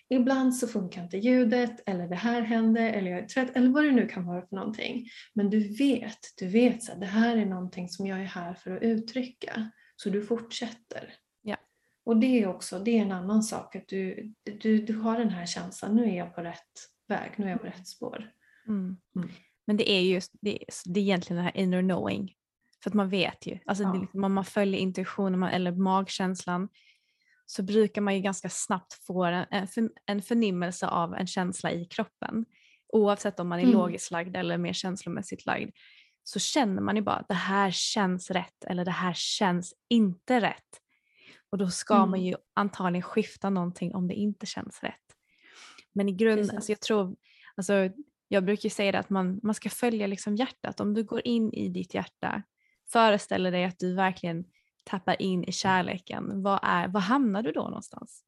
[0.08, 3.84] ibland så funkar inte ljudet, eller det här händer, eller jag är trött, eller vad
[3.84, 5.06] det nu kan vara för någonting.
[5.34, 8.76] Men du vet, du vet här, det här är någonting som jag är här för
[8.76, 9.70] att uttrycka.
[9.96, 11.12] Så du fortsätter.
[11.42, 11.56] Ja.
[12.04, 15.30] Och det är också, det är en annan sak, att du, du, du har den
[15.30, 16.72] här känslan, nu är jag på rätt
[17.08, 18.30] väg, nu är jag på rätt spår.
[18.68, 18.96] Mm.
[19.16, 19.28] Mm.
[19.66, 22.32] Men det är just det, är- det är egentligen det här inner knowing.
[22.82, 24.00] För att man vet ju, alltså det, Ja.
[24.00, 26.68] liksom, om man följer intuitionen man- eller magkänslan
[27.46, 31.72] så brukar man ju ganska snabbt få en, en, för, en förnimmelse av en känsla
[31.72, 32.44] i kroppen.
[32.92, 33.74] Oavsett om man är Mm.
[33.74, 35.70] logiskt lagd eller mer känslomässigt lagd
[36.22, 40.40] så känner man ju bara att det här känns rätt eller det här känns inte
[40.40, 40.80] rätt.
[41.50, 42.22] Och då ska man Mm.
[42.22, 45.16] ju antagligen skifta någonting om det inte känns rätt.
[45.92, 46.54] Men i grund, Precis.
[46.54, 47.16] alltså jag tror,
[47.56, 47.90] alltså
[48.28, 50.80] jag brukar säga det att man, man ska följa liksom hjärtat.
[50.80, 52.42] Om du går in i ditt hjärta,
[52.92, 54.44] föreställer dig att du verkligen
[54.86, 56.42] tappar in i kärleken.
[56.42, 58.22] Vad, är, vad hamnar du då någonstans?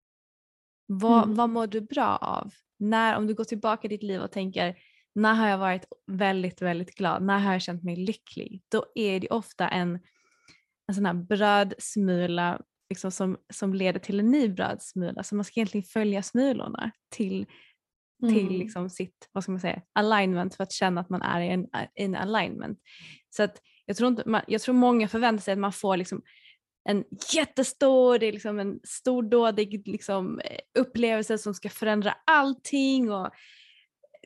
[0.86, 1.34] Vad, Mm.
[1.34, 2.52] vad mår du bra av?
[2.78, 4.78] När, om du går tillbaka i ditt liv och tänker
[5.14, 7.22] när har jag varit väldigt, väldigt glad?
[7.22, 8.62] När har jag känt mig lycklig?
[8.68, 9.98] Då är det ofta en,
[10.88, 15.22] en sån här brödsmula liksom som, som leder till en ny brödsmula.
[15.22, 17.46] Så man ska egentligen följa smulorna till
[18.28, 18.58] till Mm.
[18.58, 21.66] liksom sitt vad ska man säga, alignment för att känna att man är i en,
[21.94, 22.78] in alignment.
[23.30, 26.22] Så att jag, tror inte, man, jag tror många förväntar sig att man får liksom
[26.84, 33.30] en jättestor, det är liksom en stordådig liksom, eh, upplevelse som ska förändra allting och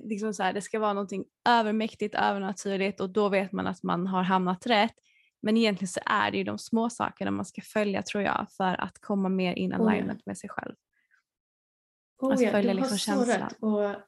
[0.03, 4.07] liksom så här, det ska vara någonting övermäktigt, övernaturligt och då vet man att man
[4.07, 4.95] har hamnat rätt.
[5.43, 8.81] Men egentligen så är det ju de små sakerna man ska följa tror jag för
[8.81, 10.75] att komma mer in Oh alignment med sig själv.
[12.19, 13.41] Oh, ja, följa du har liksom så känslan.
[13.41, 13.57] rätt.
[13.61, 14.03] Och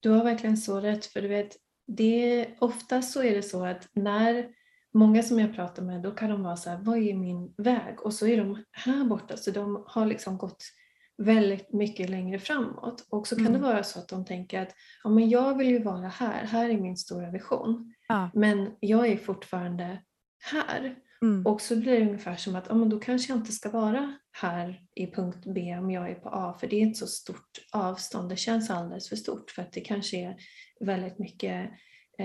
[0.00, 1.06] du har verkligen så rätt.
[1.06, 4.48] För du vet, det, ofta så är det så att när
[4.94, 8.00] många som jag pratar med, då kan de vara så här, vad är min väg?
[8.00, 10.64] Och så är de här borta, så de har liksom gått
[11.18, 13.06] väldigt mycket längre framåt.
[13.08, 13.60] Och så kan Mm.
[13.60, 14.74] det vara så att de tänker att
[15.04, 17.94] ja, men jag vill ju vara här, här är min stora vision.
[18.08, 18.30] Ja.
[18.34, 20.02] Men jag är fortfarande
[20.52, 20.96] här.
[21.22, 21.46] Mm.
[21.46, 24.14] Och så blir det ungefär som att ja, men då kanske jag inte ska vara
[24.32, 27.50] här i punkt B om jag är på A för det är ett så stort
[27.72, 28.28] avstånd.
[28.28, 30.36] Det känns alldeles för stort för att det kanske är
[30.80, 31.70] väldigt mycket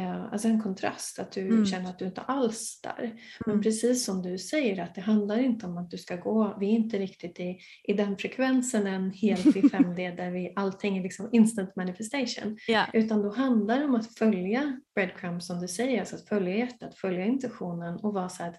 [0.04, 1.66] alltså en kontrast att du Mm.
[1.66, 3.14] känner att du inte alls är där.
[3.46, 3.64] Men Mm.
[3.64, 6.72] precis som du säger att det handlar inte om att du ska gå, vi är
[6.72, 11.30] inte riktigt i, i den frekvensen än helt i 5D där vi, allting är liksom
[11.32, 12.58] instant manifestation.
[12.68, 12.86] Ja.
[12.94, 16.96] Utan då handlar det om att följa breadcrumbs som du säger, alltså att följa hjärtat,
[16.98, 18.56] följa intentionen och vara så att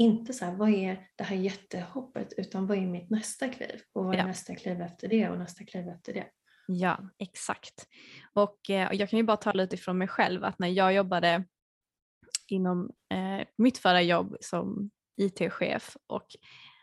[0.00, 4.04] inte så här, vad är det här jättehoppet utan vad är mitt nästa kliv och
[4.04, 4.26] vad är Ja.
[4.26, 6.24] nästa kliv efter det och nästa kliv efter det.
[6.70, 7.88] Ja, exakt.
[8.32, 11.44] Och eh, jag kan ju bara tala utifrån mig själv att när jag jobbade
[12.48, 16.26] inom eh, mitt förra jobb som IT-chef och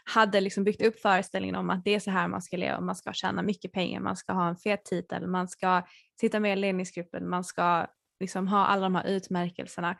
[0.03, 2.95] hade liksom byggt upp föreställningen om att det är så här man ska leva, man
[2.95, 5.81] ska tjäna mycket pengar, man ska ha en fet titel, man ska
[6.19, 7.87] sitta med i ledningsgruppen, man ska
[8.19, 9.97] liksom ha alla de här utmärkelserna.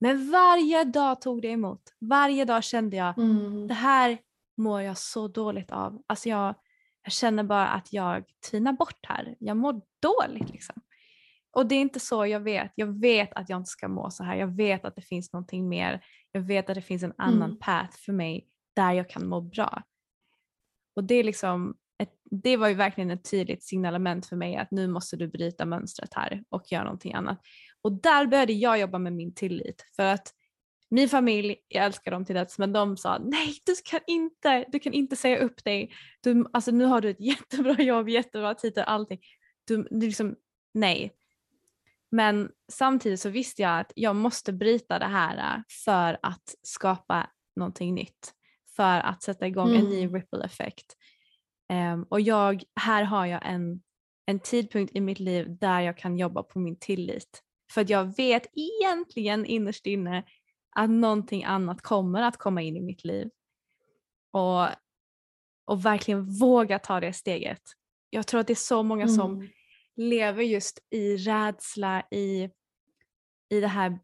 [0.00, 1.82] Men varje dag tog det emot.
[2.00, 3.68] Varje dag kände jag Mm.
[3.68, 4.18] det här
[4.56, 6.02] mår jag så dåligt av.
[6.06, 6.54] Alltså jag,
[7.04, 9.36] jag känner bara att jag tvinar bort här.
[9.38, 10.74] Jag mår dåligt liksom.
[11.50, 12.72] Och det är inte så jag vet.
[12.74, 14.36] Jag vet att jag inte ska må så här.
[14.36, 16.04] Jag vet att det finns någonting mer.
[16.32, 17.58] Jag vet att det finns en annan Mm.
[17.58, 19.82] path för mig där jag kan må bra.
[20.96, 24.70] Och det är liksom ett, det var ju verkligen ett tydligt signalement för mig att
[24.70, 27.40] nu måste du bryta mönstret här och göra någonting annat.
[27.82, 30.34] Och där började jag jobba med min tillit för att
[30.94, 34.78] min familj, jag älskar dem till döds, men de sa nej du kan inte, du
[34.78, 35.92] kan inte säga upp dig.
[36.20, 39.18] Du, alltså, nu har du ett jättebra jobb, jättebra titel, allting.
[39.64, 40.36] du, du liksom,
[40.74, 41.14] nej.
[42.10, 47.94] Men samtidigt så visste jag att jag måste bryta det här för att skapa någonting
[47.94, 48.32] nytt.
[48.76, 49.80] För att sätta igång mm.
[49.80, 50.14] en ny mm.
[50.14, 50.96] ripple effekt.
[51.72, 53.82] Um, och jag, här har jag en,
[54.26, 57.42] en tidpunkt i mitt liv där jag kan jobba på min tillit.
[57.72, 60.24] För att jag vet egentligen innerst inne
[60.74, 63.30] att någonting annat kommer att komma in i mitt liv.
[64.30, 64.68] Och,
[65.64, 67.62] och verkligen våga ta det steget.
[68.10, 69.14] Jag tror att det är så många mm.
[69.14, 69.48] som
[69.96, 72.50] lever just i rädsla, i,
[73.48, 73.98] i det här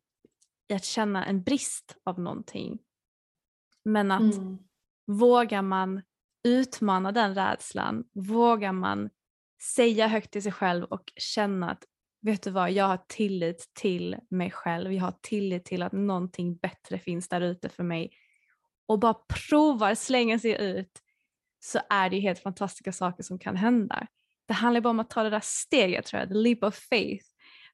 [0.69, 2.79] i att känna en brist av någonting.
[3.85, 4.59] Men att mm.
[5.07, 6.03] vågar man
[6.45, 9.11] utmana den rädslan, vågar man
[9.77, 11.85] säga högt till sig själv och känna att
[12.23, 16.57] vet du vad, jag har tillit till mig själv, jag har tillit till att någonting
[16.57, 18.11] bättre finns där ute för mig
[18.87, 21.03] och bara provar slänga sig ut
[21.61, 24.07] så är det ju helt fantastiska saker som kan hända.
[24.49, 27.25] Det handlar bara om att ta det där steget tror jag, the leap of faith.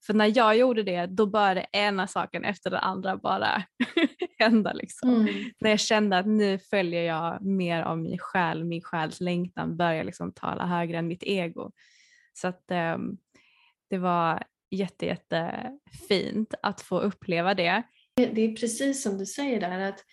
[0.06, 3.62] För när jag gjorde det då började ena saken efter den andra bara
[4.38, 4.72] hända.
[4.72, 5.11] Liksom.
[5.11, 5.50] Mm.
[5.61, 10.04] När jag kände att nu följer jag mer av min själ, min själs längtan börjar
[10.04, 11.72] liksom tala högre än mitt ego.
[12.35, 13.18] Så att um,
[13.90, 15.70] det var jätte, jätte
[16.09, 17.83] fint att få uppleva det.
[18.16, 20.05] Det är precis som du säger där att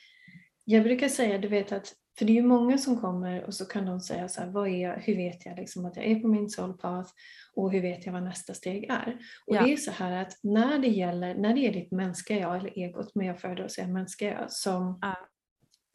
[0.64, 3.66] jag brukar säga, du vet att för det är ju många som kommer och så
[3.66, 6.16] kan de säga så här, vad är jag, hur vet jag liksom att jag är
[6.16, 7.12] på min soul path
[7.56, 9.18] och hur vet jag vad nästa steg är?
[9.48, 9.64] Och ja.
[9.64, 12.80] det är så här att när det gäller, när det är ditt mänskliga jag eller
[12.80, 15.16] egot, men jag föredrar att säga mänskliga jag, som ja.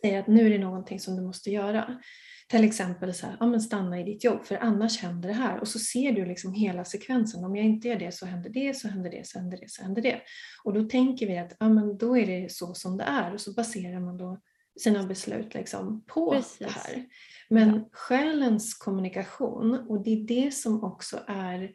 [0.00, 1.98] säger att nu är det någonting som du måste göra.
[2.48, 5.60] Till exempel så här, ja, men stanna i ditt jobb för annars händer det här
[5.60, 7.44] och så ser du liksom hela sekvensen.
[7.44, 9.82] Om jag inte gör det så händer det, så händer det, så händer det, så
[9.82, 10.20] händer det.
[10.64, 13.40] Och då tänker vi att ja, men då är det så som det är och
[13.40, 14.40] så baserar man då
[14.80, 16.58] sina beslut liksom på Precis.
[16.58, 17.06] det här.
[17.50, 17.88] Men ja.
[17.92, 21.72] själens kommunikation, och det är det som också är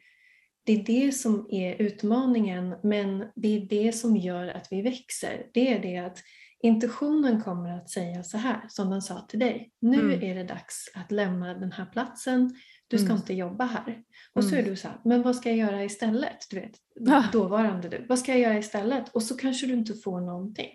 [0.65, 5.47] det är det som är utmaningen, men det är det som gör att vi växer.
[5.53, 6.17] Det är det att
[6.63, 9.71] intuitionen kommer att säga så här, som den sa till dig.
[9.80, 10.23] Nu mm.
[10.23, 12.56] är det dags att lämna den här platsen.
[12.88, 13.17] Du ska mm.
[13.17, 14.04] inte jobba här.
[14.34, 14.71] Och så är mm.
[14.71, 16.38] du så här, men vad ska jag göra istället?
[16.49, 18.06] Du vet, dåvarande du.
[18.10, 19.15] Vad ska jag göra istället?
[19.15, 20.69] Och så kanske du inte får någonting.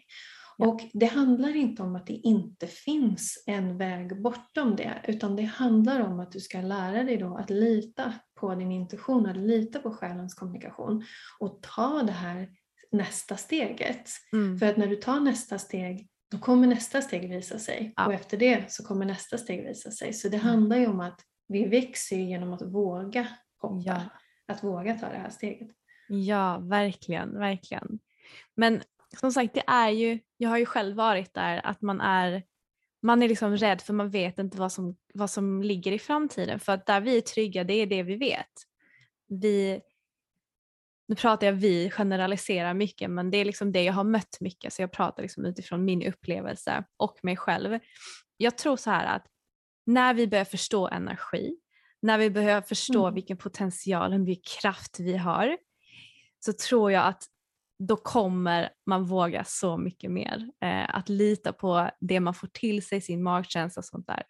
[0.59, 5.43] Och det handlar inte om att det inte finns en väg bortom det, utan det
[5.43, 9.79] handlar om att du ska lära dig då att lita på din intuition, att lita
[9.79, 11.05] på själens kommunikation
[11.39, 12.49] och ta det här
[12.91, 14.11] nästa steget.
[14.33, 14.59] Mm.
[14.59, 18.07] För att när du tar nästa steg, då kommer nästa steg visa sig ja.
[18.07, 20.13] och efter det så kommer nästa steg visa sig.
[20.13, 20.49] Så det mm.
[20.49, 23.29] handlar ju om att vi växer genom att våga
[23.63, 24.03] hoppa, ja.
[24.47, 25.69] att våga ta det här steget.
[26.09, 27.99] Ja, verkligen, verkligen.
[28.55, 28.83] Men
[29.21, 32.43] som sagt, det är ju, jag har ju själv varit där, att man är,
[33.03, 36.61] man är liksom rädd för man vet inte vad som, vad som ligger i framtiden.
[36.61, 38.53] För att där vi är trygga, det är det vi vet.
[39.29, 39.81] Vi,
[41.09, 44.73] nu pratar jag vi, generaliserar mycket, men det är liksom det jag har mött mycket,
[44.73, 47.79] så jag pratar liksom utifrån min upplevelse och mig själv.
[48.37, 49.27] Jag tror så här att
[49.87, 51.57] när vi börjar förstå energi,
[52.03, 53.15] när vi börjar förstå mm.
[53.15, 55.57] vilken potential, hur mycket kraft vi har,
[56.45, 57.23] så tror jag att
[57.79, 60.51] då kommer man våga så mycket mer.
[60.65, 64.23] Eh, att lita på det man får till sig, sin magkänsla och sånt där.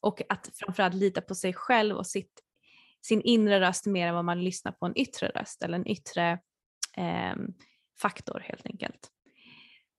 [0.00, 2.42] Och att framförallt lita på sig själv och sitt,
[3.08, 6.30] sin inre röst mer än vad man lyssnar på en yttre röst eller en yttre
[6.96, 7.34] eh,
[8.00, 9.10] faktor helt enkelt.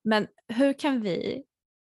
[0.03, 1.43] Men hur kan vi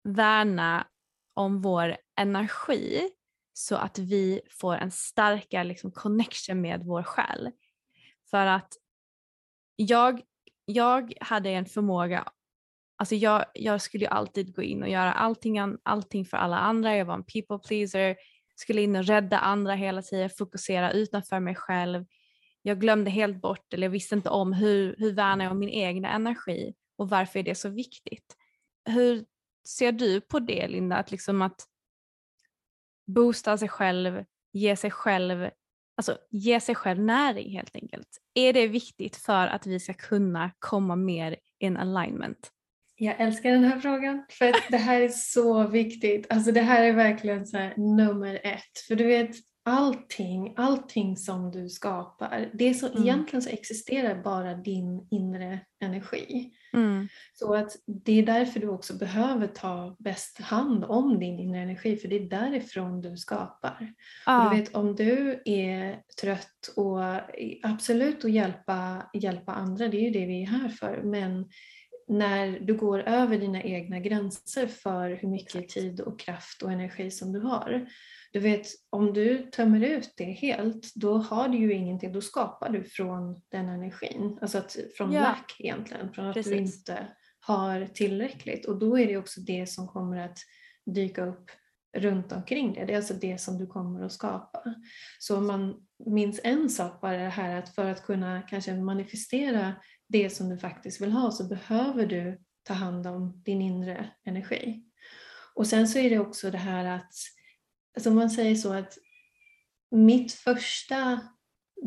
[0.04, 0.88] värna
[1.34, 3.10] om vår energi
[3.54, 7.52] så att vi får en starkare liksom, connection med vår själ?
[8.30, 8.74] För att
[9.76, 10.22] jag
[10.66, 12.32] jag hade en förmåga,
[12.98, 16.98] alltså jag, jag skulle ju alltid gå in och göra allting, allting för alla andra,
[16.98, 18.16] jag var en people pleaser,
[18.56, 22.06] skulle in och rädda andra hela tiden, fokusera utanför mig själv.
[22.62, 25.70] Jag glömde helt bort, eller jag visste inte om hur, hur värnar jag om min
[25.70, 28.36] egna energi och varför är det så viktigt?
[28.90, 29.26] Hur
[29.68, 31.66] ser du på det Linda, att, liksom att
[33.08, 35.50] boosta sig själv, ge sig själv
[35.98, 38.22] alltså ge sig själv näring helt enkelt.
[38.34, 42.52] Är det viktigt för att vi ska kunna komma mer in alignment?
[42.96, 46.28] Jag älskar den här frågan för det här är så viktigt.
[46.30, 48.80] Alltså det här är verkligen så nummer ett.
[48.88, 53.04] För du vet, allting, allting som du skapar, det är så, mm.
[53.04, 56.52] egentligen så existerar bara din inre energi.
[56.74, 57.08] Mm.
[57.34, 61.98] Så att det är därför du också behöver ta bäst hand om din inre energi,
[61.98, 63.94] för det är därifrån du skapar.
[64.26, 64.46] Ah.
[64.46, 67.00] Och du vet, om du är trött och
[67.64, 71.46] absolut att hjälpa, hjälpa andra, det är ju det vi är här för, men
[72.08, 77.12] när du går över dina egna gränser för hur mycket tid och kraft och energi
[77.12, 77.88] som du har.
[78.32, 82.70] Du vet, om du tömmer ut det helt, då har du ju ingenting, då skapar
[82.70, 84.38] du från den energin.
[84.42, 85.22] Alltså att, från ja.
[85.22, 86.52] lack egentligen, från att Precis.
[86.52, 87.08] du inte
[87.40, 88.66] har tillräckligt.
[88.66, 90.38] Och då är det också det som kommer att
[90.86, 91.52] dyka upp
[91.98, 92.86] runt omkring det.
[92.86, 94.64] Det är alltså det som du kommer att skapa.
[95.20, 95.76] Så om man
[96.06, 99.74] minns en sak bara det här att för att kunna kanske manifestera
[100.08, 104.84] det som du faktiskt vill ha så behöver du ta hand om din inre energi.
[105.56, 107.14] Och sen så är det också det här att,
[107.96, 108.98] alltså man säger så att
[109.92, 111.20] mitt första,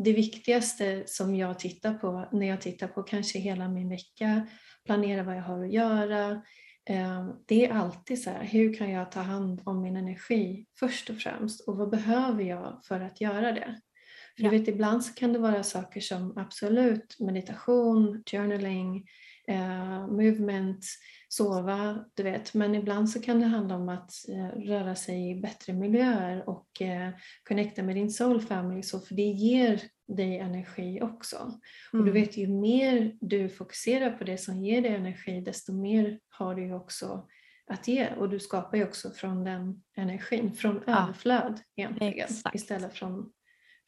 [0.04, 4.46] det viktigaste som jag tittar på när jag tittar på kanske hela min vecka,
[4.84, 6.30] planera vad jag har att göra,
[6.88, 11.10] eh, det är alltid så här, hur kan jag ta hand om min energi först
[11.10, 13.80] och främst och vad behöver jag för att göra det?
[14.38, 14.50] För ja.
[14.50, 19.06] du vet, ibland så kan det vara saker som absolut meditation, journaling,
[19.48, 20.84] eh, movement,
[21.28, 22.54] sova, du vet.
[22.54, 26.82] Men ibland så kan det handla om att eh, röra sig i bättre miljöer och
[26.82, 27.10] eh,
[27.48, 31.36] connecta med din soul family, så för det ger dig energi också.
[31.36, 31.56] Mm.
[31.92, 32.22] Och du mm.
[32.22, 36.62] vet, ju mer du fokuserar på det som ger dig energi, desto mer har du
[36.62, 37.26] ju också
[37.66, 38.08] att ge.
[38.14, 41.02] Och du skapar ju också från den energin, från ja.
[41.02, 42.54] överflöd egentligen, Exakt.
[42.54, 43.32] istället från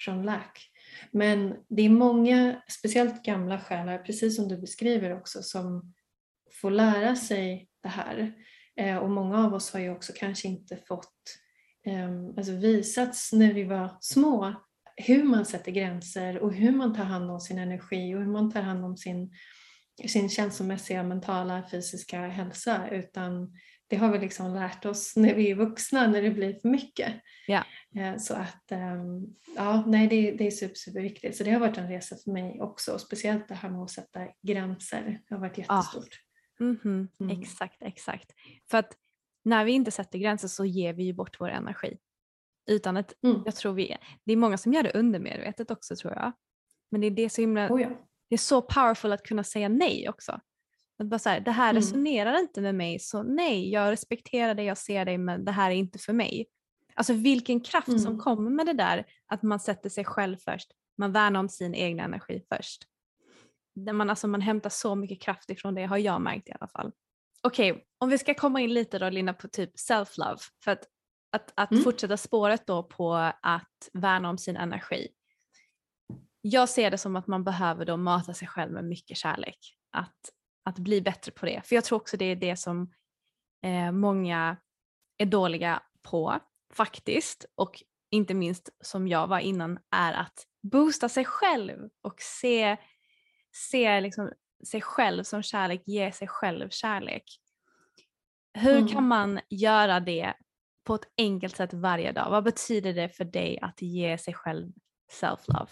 [0.00, 0.70] från lack.
[1.10, 5.94] Men det är många, speciellt gamla själar, precis som du beskriver också, som
[6.60, 8.32] får lära sig det här.
[8.76, 11.14] Eh, och många av oss har ju också kanske inte fått
[11.86, 14.54] ehm, alltså visats när vi var små
[14.96, 18.52] hur man sätter gränser och hur man tar hand om sin energi och hur man
[18.52, 19.32] tar hand om sin,
[20.08, 22.88] sin känslomässiga, mentala, fysiska hälsa.
[22.90, 23.56] Utan
[23.90, 27.12] det har vi liksom lärt oss när vi är vuxna, när det blir för mycket.
[27.46, 27.64] Ja.
[27.96, 29.26] Eh, så att ehm,
[29.56, 31.36] ja, nej, det, det är super, superviktigt.
[31.36, 32.92] Så det har varit en resa för mig också.
[32.92, 35.20] Och speciellt det här med att sätta gränser.
[35.28, 36.08] Det har varit jättestort.
[36.60, 36.62] Ah.
[36.62, 37.08] Mm -hmm.
[37.20, 37.40] mm.
[37.40, 38.30] Exakt, exakt.
[38.70, 38.96] För att
[39.44, 41.98] när vi inte sätter gränser så ger vi ju bort vår energi.
[42.70, 43.42] Utan att, mm.
[43.44, 46.32] jag tror vi, det är många som gör det undermedvetet också tror jag.
[46.90, 47.88] Men det är det så himla, oh ja.
[48.28, 50.40] det är så powerful att kunna säga nej också.
[51.00, 51.82] Att bara så här, det här mm.
[51.82, 55.70] resonerar inte med mig så nej, jag respekterar dig, jag ser dig men det här
[55.70, 56.46] är inte för mig.
[56.94, 58.00] Alltså vilken kraft mm.
[58.00, 61.74] som kommer med det där att man sätter sig själv först, man värnar om sin
[61.74, 62.82] egen energi först.
[63.92, 66.92] Man, alltså, man hämtar så mycket kraft ifrån det har jag märkt i alla fall.
[67.42, 70.84] Okej, okay, om vi ska komma in lite då Linda på typ self-love för att,
[71.32, 71.84] att, att mm.
[71.84, 75.08] fortsätta spåret då på att värna om sin energi.
[76.40, 79.58] Jag ser det som att man behöver då mata sig själv med mycket kärlek.
[79.92, 80.30] Att
[80.70, 81.62] att bli bättre på det.
[81.64, 82.92] För jag tror också det är det som
[83.62, 84.56] eh, många
[85.18, 86.38] är dåliga på
[86.72, 92.76] faktiskt och inte minst som jag var innan är att boosta sig själv och se,
[93.52, 94.32] se liksom,
[94.66, 97.24] sig själv som kärlek, ge sig själv kärlek.
[98.54, 98.88] Hur mm.
[98.88, 100.34] kan man göra det
[100.84, 102.30] på ett enkelt sätt varje dag?
[102.30, 104.72] Vad betyder det för dig att ge sig själv
[105.20, 105.70] self-love?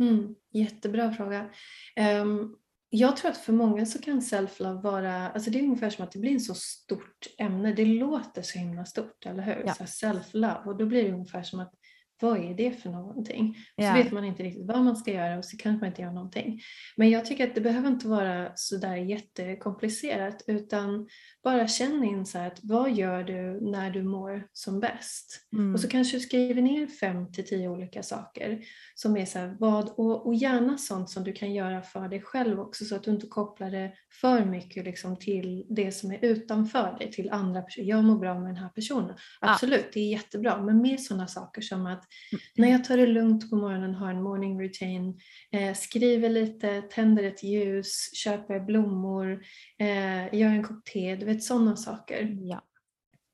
[0.00, 1.50] Mm, jättebra fråga.
[2.22, 2.56] Um,
[2.90, 6.12] jag tror att för många så kan self-love vara, alltså det är ungefär som att
[6.12, 7.72] det blir en så stort ämne.
[7.72, 9.62] Det låter så himla stort, eller hur?
[9.66, 9.72] Ja.
[9.72, 11.74] self-love och då blir det ungefär som att
[12.20, 13.56] vad är det för någonting?
[13.76, 16.02] Och så vet man inte riktigt vad man ska göra och så kanske man inte
[16.02, 16.60] gör någonting.
[16.96, 21.08] Men jag tycker att det behöver inte vara sådär jättekomplicerat utan
[21.44, 25.48] bara känn in så att vad gör du när du mår som bäst?
[25.52, 25.74] Mm.
[25.74, 28.60] Och så kanske du skriver ner fem till tio olika saker
[28.94, 32.20] som är så här, vad, och, och gärna sånt som du kan göra för dig
[32.20, 36.24] själv också så att du inte kopplar det för mycket liksom till det som är
[36.24, 37.88] utanför dig, till andra personer.
[37.88, 39.14] Jag mår bra med den här personen.
[39.40, 39.90] Absolut, ja.
[39.94, 42.04] det är jättebra, men mer sådana saker som att.
[42.56, 45.14] När jag tar det lugnt på morgonen, har en morning routine,
[45.52, 49.44] eh, skriver lite, tänder ett ljus, köper blommor,
[49.78, 52.36] eh, gör en kopp te, du vet sådana saker.
[52.40, 52.62] Ja.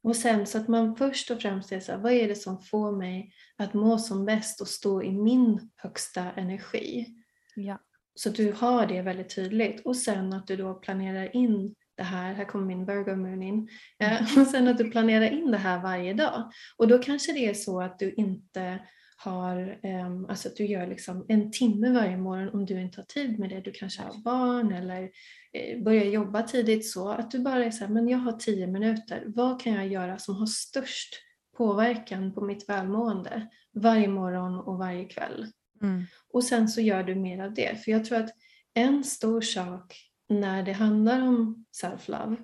[0.02, 2.62] Och sen så att man först och främst är så här, vad är det som
[2.62, 7.06] får mig att må som bäst och stå i min högsta energi?
[7.54, 7.78] Ja.
[8.14, 12.02] Så att du har det väldigt tydligt och sen att du då planerar in det
[12.02, 13.68] här, här kommer min Virgo Moon in,
[13.98, 16.52] eh, och sen att du planerar in det här varje dag.
[16.76, 18.78] Och då kanske det är så att du inte
[19.16, 23.04] har, um, alltså att du gör liksom en timme varje morgon om du inte har
[23.04, 23.60] tid med det.
[23.60, 25.10] Du kanske har barn eller
[25.52, 28.66] eh, börjar jobba tidigt så att du bara är så här, men jag har tio
[28.66, 29.24] minuter.
[29.26, 31.14] Vad kan jag göra som har störst
[31.56, 35.46] påverkan på mitt välmående varje morgon och varje kväll?
[35.82, 36.04] Mm.
[36.32, 37.84] Och sen så gör du mer av det.
[37.84, 38.30] För jag tror att
[38.74, 42.36] en stor sak när det handlar om self-love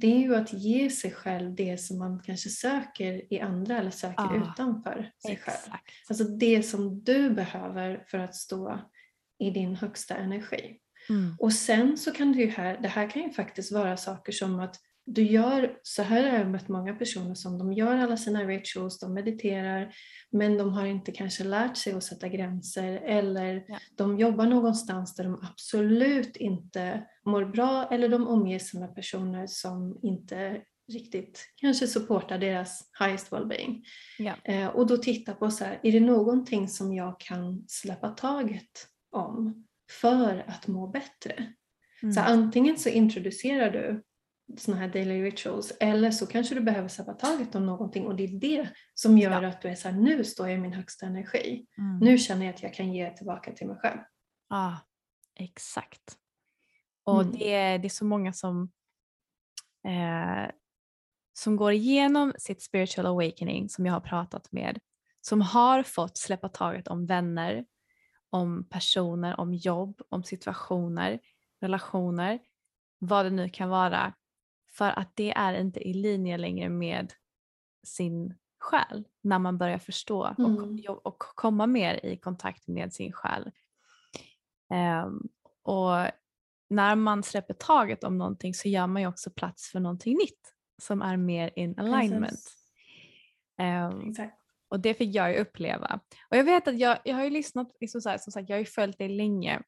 [0.00, 3.90] det är ju att ge sig själv det som man kanske söker i andra eller
[3.90, 5.62] söker ah, utanför sig exakt.
[5.62, 5.74] själv.
[6.08, 8.80] Alltså det som du behöver för att stå
[9.38, 10.78] i din högsta energi.
[11.08, 11.36] Mm.
[11.38, 14.60] Och sen så kan det ju här, det här kan ju faktiskt vara saker som
[14.60, 14.76] att
[15.06, 18.98] du gör, så här har jag mött många personer som de gör alla sina rituals,
[18.98, 19.94] de mediterar,
[20.30, 23.78] men de har inte kanske lärt sig att sätta gränser eller Ja.
[23.96, 29.46] de jobbar någonstans där de absolut inte mår bra eller de omger sig med personer
[29.46, 33.82] som inte riktigt kanske supportar deras highest well-being.
[34.18, 34.34] Ja.
[34.44, 38.86] Eh, och då titta på så här, är det någonting som jag kan släppa taget
[39.10, 39.66] om
[40.00, 41.52] för att må bättre?
[42.02, 42.12] Mm.
[42.12, 44.02] Så antingen så introducerar du
[44.58, 48.24] sådana här daily rituals eller så kanske du behöver släppa taget om någonting och det
[48.24, 49.48] är det som gör Ja.
[49.48, 51.66] att du är så här, nu står jag i min högsta energi.
[51.78, 51.98] Mm.
[51.98, 54.00] Nu känner jag att jag kan ge tillbaka till mig själv.
[54.48, 54.78] Ja,
[55.34, 56.16] exakt.
[57.04, 57.32] Och Mm.
[57.32, 58.70] det, är- det är så många som,
[59.88, 60.50] eh,
[61.32, 64.78] som går igenom sitt spiritual awakening som jag har pratat med,
[65.20, 67.64] som har fått släppa taget om vänner,
[68.30, 71.20] om personer, om jobb, om situationer,
[71.60, 72.38] relationer,
[72.98, 74.14] vad det nu kan vara,
[74.72, 77.12] för att det är inte i linje längre med
[77.86, 80.76] sin själ när man börjar förstå och, Mm.
[80.78, 83.50] jo- och komma mer i kontakt med sin själ.
[84.72, 85.20] Ehm,
[85.62, 85.90] och
[86.70, 90.54] när man släpper taget om någonting så gör man ju också plats för någonting nytt
[90.82, 92.40] som är mer in alignment.
[94.10, 94.36] Exakt.
[94.68, 96.00] och det fick jag ju uppleva.
[96.30, 98.56] Och jag vet att jag, jag har ju lyssnat, liksom så här, som sagt jag
[98.56, 99.62] har ju följt dig länge.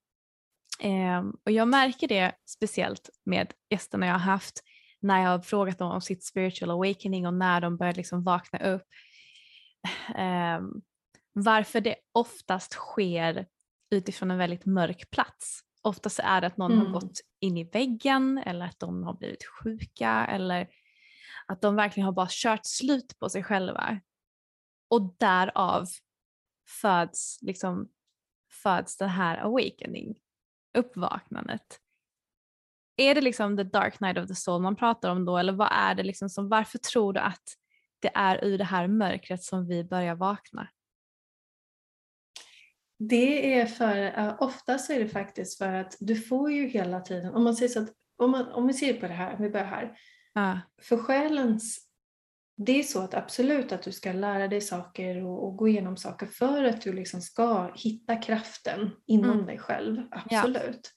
[0.80, 4.62] Ehm, och jag märker det speciellt med gästerna jag har haft
[5.02, 8.58] när jag har frågat dem om sitt spiritual awakening och när de börjar liksom vakna
[8.58, 8.82] upp.
[10.14, 10.82] Ehm,
[11.32, 13.46] varför det oftast sker
[13.90, 15.60] utifrån en väldigt mörk plats.
[15.82, 16.92] Oftast är det att någon har Mm.
[16.92, 20.68] gått in i väggen eller att de har blivit sjuka eller
[21.46, 24.00] att de verkligen har bara kört slut på sig själva.
[24.90, 25.86] Och därav
[26.68, 27.88] föds, liksom,
[28.62, 30.18] föds det här awakening,
[30.78, 31.80] uppvaknandet.
[32.96, 35.68] Är det liksom the dark night of the soul man pratar om då eller vad
[35.72, 37.42] är det liksom som, varför tror du att
[38.00, 40.68] det är ur det här mörkret som vi börjar vakna?
[42.98, 47.34] Det är för, ofta så är det faktiskt för att du får ju hela tiden,
[47.34, 49.66] om man säger så att, om, man, om vi ser på det här, vi börjar
[49.66, 49.98] här.
[50.32, 51.78] Ja, För själens,
[52.56, 55.96] det är så att absolut att du ska lära dig saker och, och gå igenom
[55.96, 59.46] saker för att du liksom ska hitta kraften inom Mm.
[59.46, 60.92] dig själv, absolut.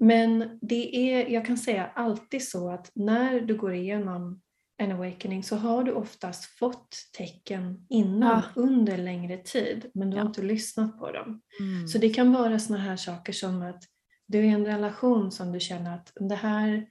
[0.00, 4.40] Men det är, jag kan säga alltid så att när du går igenom
[4.76, 8.62] en awakening så har du oftast fått tecken innan Ja.
[8.62, 10.28] under längre tid men du har Ja.
[10.28, 11.42] inte lyssnat på dem.
[11.60, 11.88] mm.
[11.88, 13.82] Så det kan vara såna här saker som att
[14.26, 16.86] du är i en relation som du känner att det här,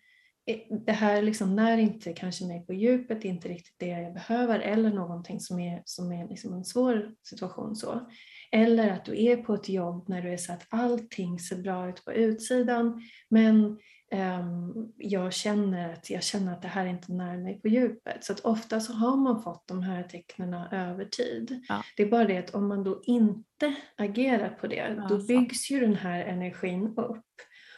[0.86, 4.14] det här liksom när inte kanske mig på djupet, det är inte riktigt det jag
[4.14, 7.76] behöver eller någonting som är, som är liksom en svår situation.
[7.76, 8.10] så.
[8.52, 11.90] Eller att du är på ett jobb när du är så att allting ser bra
[11.90, 13.80] ut på utsidan men
[14.12, 18.24] ehm, jag, känner att, jag känner att det här inte när mig på djupet.
[18.24, 21.66] Så att ofta så har man fått de här tecknen över tid.
[21.70, 21.84] Ja.
[21.96, 25.72] Det är bara det att om man då inte agerar på det, Ja, då byggs
[25.72, 27.26] ju den här energin upp.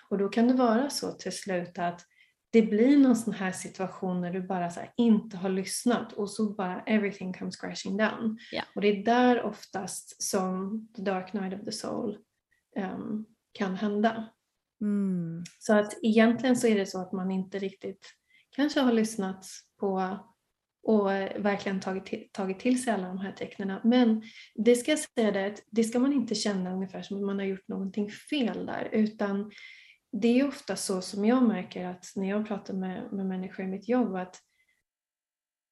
[0.09, 2.05] Och då kan det vara så till slut att
[2.52, 6.54] det blir någon sån här situation när du bara så inte har lyssnat och så
[6.54, 8.39] bara everything comes crashing down.
[8.52, 8.64] Ja.
[8.76, 12.18] Och det är där oftast som the dark night of the soul
[12.76, 14.30] ehm, kan hända.
[14.82, 15.43] Mm.
[15.60, 18.06] Så att egentligen så är det så att man inte riktigt
[18.56, 19.45] kanske har lyssnat
[19.80, 20.20] på
[20.84, 23.80] och verkligen tagit till, tagit till sig alla de här tecknen.
[23.84, 24.24] Men
[24.56, 27.39] det ska jag säga det, att det ska man inte känna ungefär som att man
[27.39, 29.52] har gjort någonting fel där utan
[30.12, 33.68] det är ofta så som jag märker att när jag pratar med, med människor i
[33.68, 34.41] mitt jobb att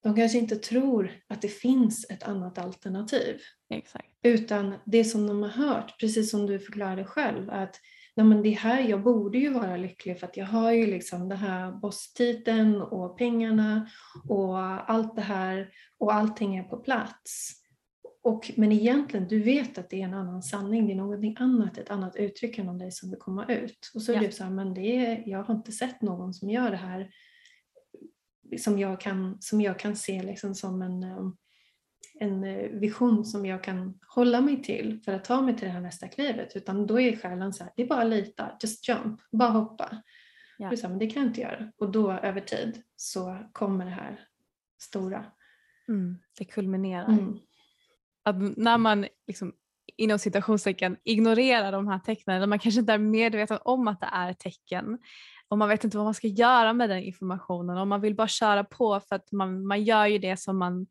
[0.02, 3.40] de kanske inte tror att det finns ett annat alternativ.
[3.70, 4.08] Exakt.
[4.22, 7.80] Utan det som de har hört, precis som du förklarade själv, att
[8.20, 11.28] Nej, men det här, jag borde ju vara lycklig för att jag har ju liksom
[11.28, 13.88] det här bosstiteln och pengarna
[14.28, 14.58] och
[14.90, 17.59] allt det här och allting är på plats.
[18.22, 21.78] Och, men egentligen, du vet att det är en annan sanning, det är någonting annat,
[21.78, 23.90] ett annat uttryck inom dig som vill komma ut.
[23.94, 24.22] Och så är Ja.
[24.22, 27.10] det så här, men det är, jag har inte sett någon som gör det här
[28.58, 31.36] som jag kan, som jag kan se liksom som en, um,
[32.14, 35.72] en eh, vision som jag kan hålla mig till för att ta mig till det
[35.72, 36.56] här nästa klivet.
[36.56, 40.02] Utan då är själen så här, det är bara att lita, just jump, bara hoppa.
[40.58, 40.76] Ja.
[40.76, 41.72] Så här, men det kan jag inte göra.
[41.78, 44.28] Och då över tid så kommer det här
[44.78, 45.26] stora.
[45.88, 46.18] Mm.
[46.38, 47.08] Det kulminerar.
[47.08, 47.38] Mm.
[48.30, 49.52] Att när man liksom,
[49.96, 54.08] inom citationstecken ignorerar de här tecknen eller man kanske inte är medveten om att det
[54.12, 54.98] är tecken
[55.48, 58.28] och man vet inte vad man ska göra med den informationen och man vill bara
[58.28, 60.86] köra på för att man, man gör ju det som man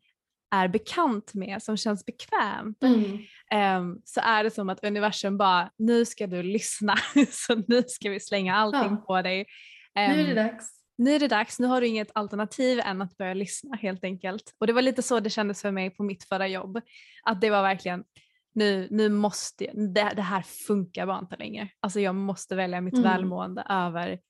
[0.54, 3.82] är bekant med, som känns bekvämt, Mm.
[3.82, 6.94] um, så är det som att universum bara, nu ska du lyssna,
[7.30, 8.96] så nu ska vi slänga allting Ja.
[9.06, 9.46] på dig.
[9.94, 10.79] Nu är det Ehm, dags.
[11.00, 14.54] Nu är det dags, nu har du inget alternativ än att börja lyssna helt enkelt.
[14.58, 16.80] Och det var lite så det kändes för mig på mitt förra jobb.
[17.22, 18.04] Att det var verkligen,
[18.52, 21.68] nu, nu måste jag, det, det här funkar bara inte längre.
[21.80, 23.04] Alltså jag måste välja mitt Mm.
[23.04, 24.20] välmående över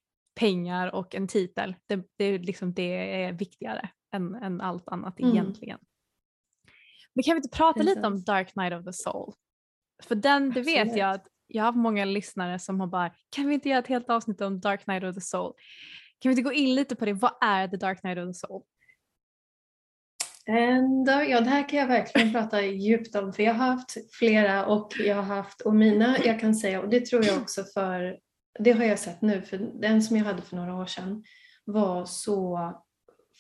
[0.41, 1.75] pengar och en titel.
[1.87, 5.33] Det, det, är liksom, det är viktigare än, än allt annat Mm.
[5.33, 5.79] egentligen.
[7.15, 9.33] Men kan vi inte prata är lite om Dark Night of the Soul?
[10.03, 13.49] För den, det vet jag att jag har haft många lyssnare som har bara, kan
[13.49, 15.53] vi inte göra ett helt avsnitt om Dark Night of the Soul?
[16.21, 17.13] Kan vi inte gå in lite på det?
[17.13, 18.63] Vad är The Dark Knight of the Soul?
[20.49, 24.67] And, ja, det här kan jag verkligen prata djupt om för jag har haft flera
[24.67, 28.19] och jag har haft, och mina, jag kan säga, och det tror jag också för,
[28.59, 31.25] det har jag sett nu, för den som jag hade för några år sedan
[31.65, 32.59] var så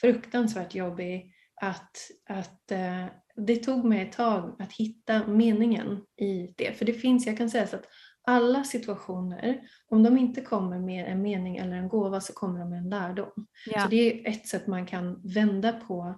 [0.01, 1.97] fruktansvärt jobbig att,
[2.29, 3.07] att eh,
[3.47, 6.79] det tog mig ett tag att hitta meningen i det.
[6.79, 7.87] För det finns, jag kan säga så att
[8.27, 12.71] alla situationer, om de inte kommer med en mening eller en gåva så kommer de
[12.71, 13.47] med en lärdom.
[13.67, 13.81] Ja.
[13.81, 16.15] Så det är ett sätt man kan vända på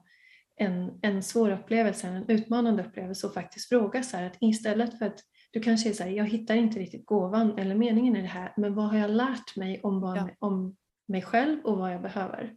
[0.57, 5.07] en, en svår upplevelse, en utmanande upplevelse och faktiskt fråga så här att istället för
[5.07, 5.21] att
[5.53, 8.53] du kanske är så här, jag hittar inte riktigt gåvan eller meningen i det här,
[8.57, 10.29] men vad har jag lärt mig om, vad, Ja.
[10.39, 10.77] om
[11.09, 12.53] mig själv och vad jag behöver?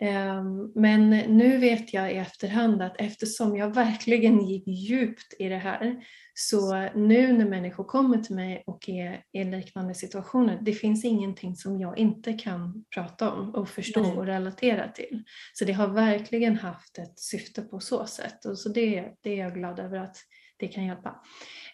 [0.00, 5.56] Ehm, Men nu vet jag i efterhand att eftersom jag verkligen gick djupt i det
[5.56, 11.04] här så nu när människor kommer till mig och är i liknande situationer, det finns
[11.04, 14.16] ingenting som jag inte kan prata om och förstå Nej.
[14.16, 15.22] och relatera till.
[15.52, 19.44] Så det har verkligen haft ett syfte på så sätt och så det, det är
[19.44, 20.16] jag glad över att
[20.56, 21.20] det kan hjälpa.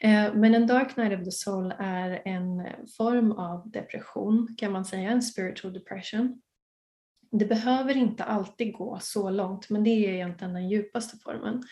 [0.01, 2.67] Eh, Men en dark night of the soul är en
[2.97, 6.43] form av depression kan man säga, en spiritual depression.
[7.31, 11.63] Det behöver inte alltid gå så långt men det är egentligen den djupaste formen.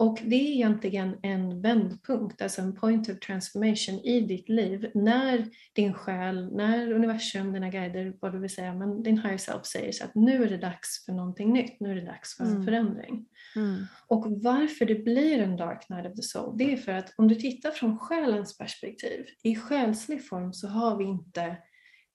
[0.00, 5.46] Och det är egentligen en vändpunkt, alltså en point of transformation i ditt liv när
[5.72, 9.92] din själ, när universum, dina guider, vad du vill säga, men din higher self säger
[9.92, 12.50] så att nu är det dags för någonting nytt, nu är det dags för en
[12.50, 12.64] Mm.
[12.64, 13.26] förändring.
[13.56, 13.84] Mm.
[14.06, 17.28] Och varför det blir en dark night of the soul, det är för att om
[17.28, 21.56] du tittar från själens perspektiv, i själslig form så har vi inte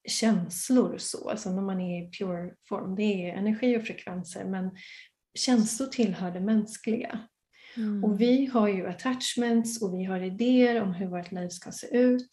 [0.07, 4.71] känslor så, alltså när man är i pure form, det är energi och frekvenser, men
[5.39, 7.19] känslor tillhör det mänskliga.
[7.77, 8.03] Mm.
[8.03, 11.97] Och vi har ju attachments och vi har idéer om hur vårt liv ska se
[11.97, 12.29] ut.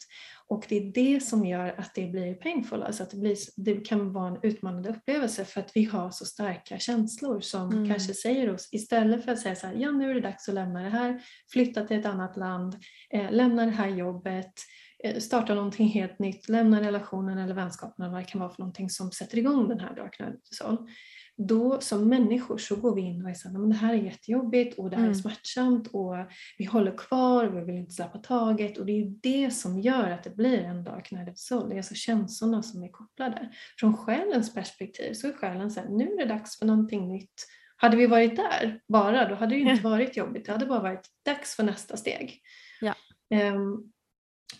[0.47, 3.75] Och det är det som gör att det blir painful, alltså att det, blir, det
[3.75, 7.89] kan vara en utmanande upplevelse för att vi har så starka känslor som Mm.
[7.89, 10.55] kanske säger oss, istället för att säga så här, ja nu är det dags att
[10.55, 12.75] lämna det här, flytta till ett annat land,
[13.13, 14.53] eh, lämna det här jobbet,
[15.19, 18.89] starta någonting helt nytt, lämna relationen eller vänskapen eller vad det kan vara för någonting
[18.89, 20.77] som sätter igång den här dark soul
[21.37, 24.89] då som människor så går vi in och "Nej, men det här är jättejobbigt och
[24.89, 25.11] det här Mm.
[25.17, 26.15] är smärtsamt och
[26.57, 30.11] vi håller kvar och vi vill inte släppa taget och det är det som gör
[30.11, 31.69] att det blir en dark night of soul.
[31.69, 33.49] Det är alltså känslorna som är kopplade.
[33.79, 37.47] Från själens perspektiv så är själen så här, nu är det dags för någonting nytt.
[37.75, 40.45] Hade vi varit där bara, då hade det ju inte varit jobbigt.
[40.45, 42.39] Det hade bara varit dags för nästa steg.
[42.81, 42.93] Ja.
[43.29, 43.77] Ehm,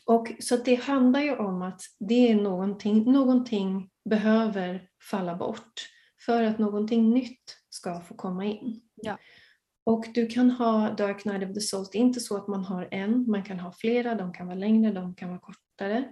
[0.06, 5.74] och så det handlar ju om att det är någonting, någonting behöver falla bort
[6.26, 8.82] för att någonting nytt ska få komma in.
[8.96, 9.18] Ja.
[9.84, 12.66] Och du kan ha Dark Night of the Souls, det är inte så att man
[12.66, 16.04] har en, man kan ha flera, de kan vara längre, de kan vara kortare.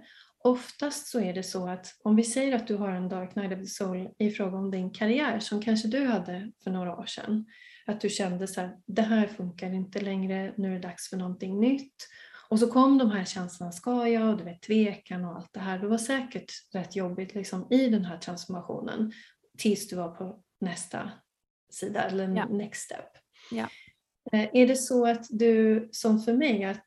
[0.44, 3.52] Oftast så är det så att om vi säger att du har en Dark Night
[3.52, 7.06] of the Soul i fråga om din karriär som kanske du hade för några år
[7.06, 7.46] sedan.
[7.86, 11.16] Att du kände så här, det här funkar inte längre, nu är det dags för
[11.16, 11.94] någonting nytt.
[12.50, 15.60] Och så kom de här känslorna, ska jag, och du vet tvekan och allt det
[15.60, 15.78] här.
[15.78, 19.12] Det var säkert rätt jobbigt liksom, i den här transformationen
[19.58, 21.10] tills du var på nästa
[21.72, 22.46] sida eller Ja.
[22.48, 23.06] next step.
[23.50, 23.68] Ja.
[24.32, 26.84] Eh, Är det så att du, som för mig, att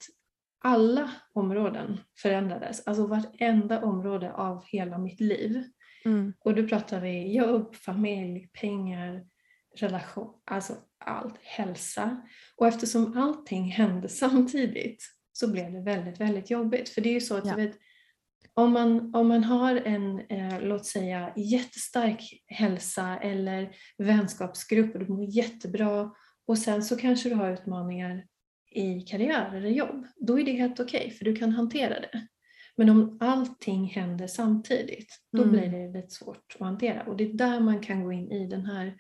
[0.64, 5.64] alla områden förändrades, alltså vartenda område av hela mitt liv.
[6.06, 6.34] Mm.
[6.40, 9.26] Och då pratar vi jobb, familj, pengar,
[9.76, 10.74] relation, alltså
[11.06, 12.22] allt, hälsa.
[12.56, 15.04] Och eftersom allting hände samtidigt
[15.34, 16.90] så blev det väldigt, väldigt jobbigt.
[16.90, 17.56] För det är ju så att Ja.
[17.56, 17.78] vet,
[18.54, 25.08] om man, om man har en, eh, låt säga, jättestark hälsa eller vänskapsgrupp och du
[25.08, 26.12] mår jättebra
[26.48, 28.26] och sen så kanske du har utmaningar
[28.72, 32.28] i karriär eller jobb, då är det helt okej för du kan hantera det.
[32.76, 35.52] Men om allting händer samtidigt, då Mm.
[35.52, 37.04] blir det lite svårt att hantera.
[37.04, 38.98] Och det är där man kan gå in i den här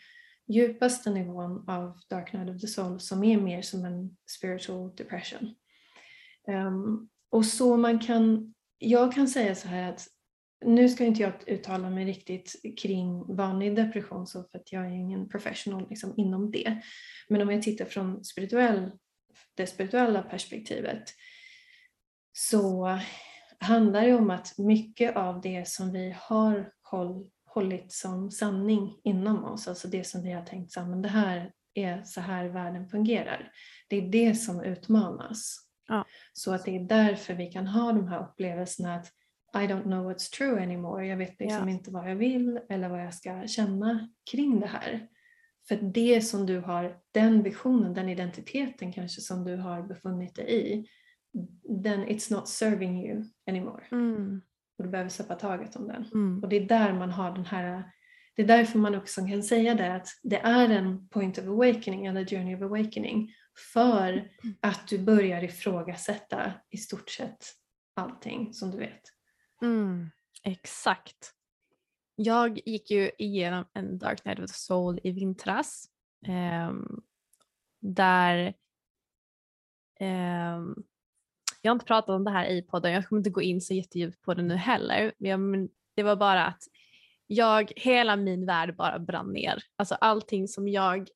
[0.47, 5.55] djupaste nivån av Dark Night of the Soul som är mer som en spiritual depression.
[6.48, 10.08] Ehm, och så man kan, jag kan säga så här att
[10.66, 14.89] nu ska inte jag uttala mig riktigt kring vanlig depression så för att jag är
[14.89, 16.82] ingen professional liksom inom det.
[17.30, 18.91] Men om jag tittar från spirituell,
[19.56, 21.04] det spirituella perspektivet
[22.32, 23.00] så
[23.60, 29.44] handlar det om att mycket av det som vi har håll, hållit som sanning inom
[29.44, 32.89] oss, alltså det som vi har tänkt så men det här är så här världen
[32.89, 33.52] fungerar.
[33.89, 35.62] Det är det som utmanas.
[35.88, 36.05] Ja.
[36.34, 39.11] Så att det är därför vi kan ha de här upplevelserna att
[39.55, 41.07] I don't know what's true anymore.
[41.07, 41.73] Jag vet liksom ja.
[41.73, 45.07] inte vad jag vill eller vad jag ska känna kring det här.
[45.67, 50.73] För det som du har, den visionen, den identiteten kanske som du har befunnit dig
[50.73, 50.88] i,
[51.84, 53.84] then it's not serving you anymore.
[53.91, 54.41] Mm.
[54.77, 56.05] Och du behöver släppa taget om den.
[56.13, 56.43] Mm.
[56.43, 57.84] Och det är där man har den här
[58.36, 62.05] det är därför man också kan säga det att det är en point of awakening
[62.05, 63.34] eller journey of awakening
[63.74, 64.56] för mm.
[64.62, 67.45] att du börjar ifrågasätta i stort sett
[67.95, 69.01] allting som du vet.
[69.62, 70.10] Mm,
[70.43, 71.34] exakt.
[72.16, 75.89] Jag gick ju igenom en Dark Night of the Soul i vintras
[76.28, 76.74] eh,
[77.80, 78.54] där
[79.99, 80.62] eh,
[81.62, 83.74] jag har inte pratat om det här i podden, jag kommer inte gå in så
[83.74, 85.14] jättedjupt på det nu heller.
[85.18, 86.64] Men det var bara att
[87.28, 89.64] jag, hela min värld bara brann ner.
[89.76, 91.10] Alltså allting som jag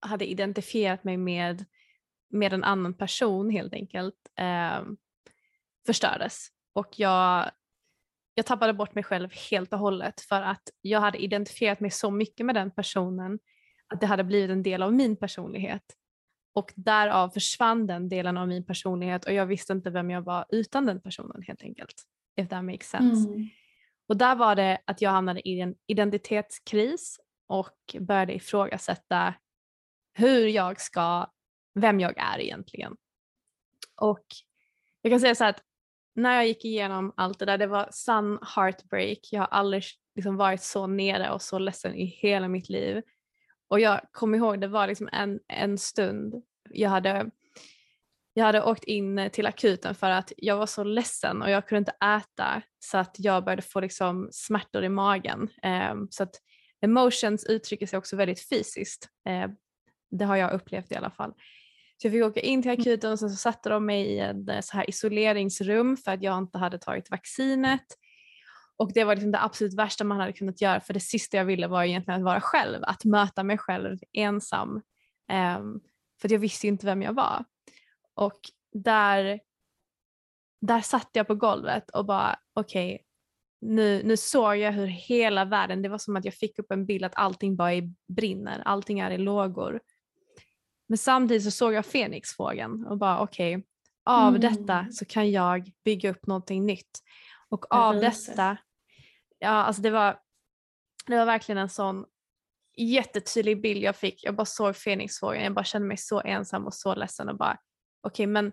[0.00, 1.64] hade identifierat mig med,
[2.30, 4.82] med en annan person helt enkelt, eh,
[5.86, 6.48] förstördes.
[6.72, 7.50] Och jag,
[8.34, 12.10] jag tappade bort mig själv helt och hållet för att jag hade identifierat mig så
[12.10, 13.38] mycket med den personen
[13.88, 15.82] att det hade blivit en del av min personlighet.
[16.54, 20.44] Och därav försvann den delen av min personlighet och jag visste inte vem jag var
[20.48, 21.94] utan den personen helt enkelt.
[22.36, 23.28] If that makes sense.
[23.28, 23.48] Mm.
[24.08, 29.34] Och där var det att jag hamnade i en identitetskris och började ifrågasätta
[30.12, 31.26] hur jag ska,
[31.80, 32.96] vem jag är egentligen.
[34.00, 34.24] Och
[35.02, 35.62] jag kan säga så att
[36.14, 39.18] när jag gick igenom allt det där, det var sann heartbreak.
[39.30, 39.82] Jag har aldrig
[40.14, 43.02] liksom varit så nere och så ledsen i hela mitt liv.
[43.68, 46.34] Och jag kommer ihåg, det var liksom en, en stund
[46.70, 47.30] jag hade
[48.38, 51.78] jag hade åkt in till akuten för att jag var så ledsen och jag kunde
[51.78, 55.48] inte äta så att jag började få liksom smärtor i magen.
[55.92, 56.34] Um, så att
[56.80, 59.08] emotions uttrycker sig också väldigt fysiskt.
[59.28, 59.54] Uh,
[60.10, 61.34] det har jag upplevt i alla fall.
[62.02, 64.48] Så jag fick åka in till akuten och sen så satte de mig i ett
[64.48, 67.86] eh, så här isoleringsrum för att jag inte hade tagit vaccinet.
[68.76, 71.44] Och det var liksom det absolut värsta man hade kunnat göra för det sista jag
[71.44, 74.82] ville var egentligen att vara själv, att möta mig själv ensam.
[75.58, 75.80] Um,
[76.20, 77.44] för jag visste inte vem jag var.
[78.14, 78.40] Och
[78.72, 79.40] där,
[80.60, 83.04] där satt jag på golvet och bara okej, okay,
[83.60, 86.86] nu, nu såg jag hur hela världen, det var som att jag fick upp en
[86.86, 89.80] bild att allting bara är, brinner, allting är i lågor.
[90.88, 93.66] Men samtidigt så såg jag Fenixfågeln och bara okej, okay,
[94.04, 94.40] av mm.
[94.40, 96.98] detta så kan jag bygga upp någonting nytt.
[97.48, 98.56] Och av detta,
[99.38, 100.20] ja alltså det var,
[101.06, 102.04] det var verkligen en sån
[102.76, 104.24] jättetydlig bild jag fick.
[104.24, 107.58] Jag bara såg Fenixfågeln, jag bara kände mig så ensam och så ledsen och bara
[108.02, 108.52] okej okay, men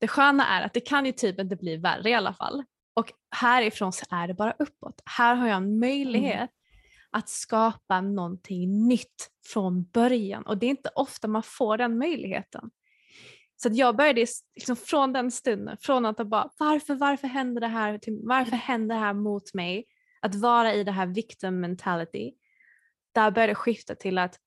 [0.00, 2.64] det sköna är att det kan ju typ inte bli värre i alla fall.
[2.94, 5.02] Och härifrån så är det bara uppåt.
[5.04, 6.48] Här har jag en möjlighet mm.
[7.16, 12.70] Att skapa någonting nytt från början och det är inte ofta man får den möjligheten.
[13.56, 18.00] Så jag började liksom från den stunden, från att bara varför, varför händer det här,
[18.26, 19.84] varför händer det här mot mig?
[20.20, 22.32] Att vara i det här victim mentality.
[23.14, 24.38] Där började det skifta till att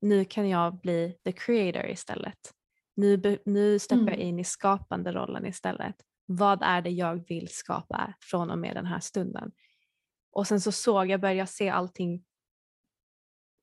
[0.00, 2.38] nu kan jag bli the creator istället.
[2.96, 4.14] Nu, nu steppar mm.
[4.14, 5.96] jag in i skapande rollen istället.
[6.26, 9.52] Vad är det jag vill skapa från och med den här stunden?
[10.38, 12.24] Och sen så såg jag, började jag se allting,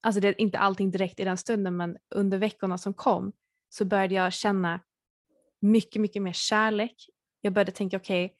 [0.01, 3.31] alltså det, inte allting direkt i den stunden men under veckorna som kom
[3.69, 4.79] så började jag känna
[5.59, 6.95] mycket, mycket mer kärlek.
[7.41, 8.37] Jag började tänka okej, okay,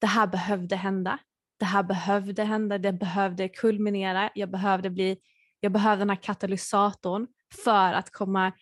[0.00, 1.18] det här behövde hända.
[1.56, 5.18] Det här behövde hända, det behövde kulminera, jag behövde bli,
[5.60, 7.26] jag behövde den här katalysatorn
[7.64, 8.52] för att komma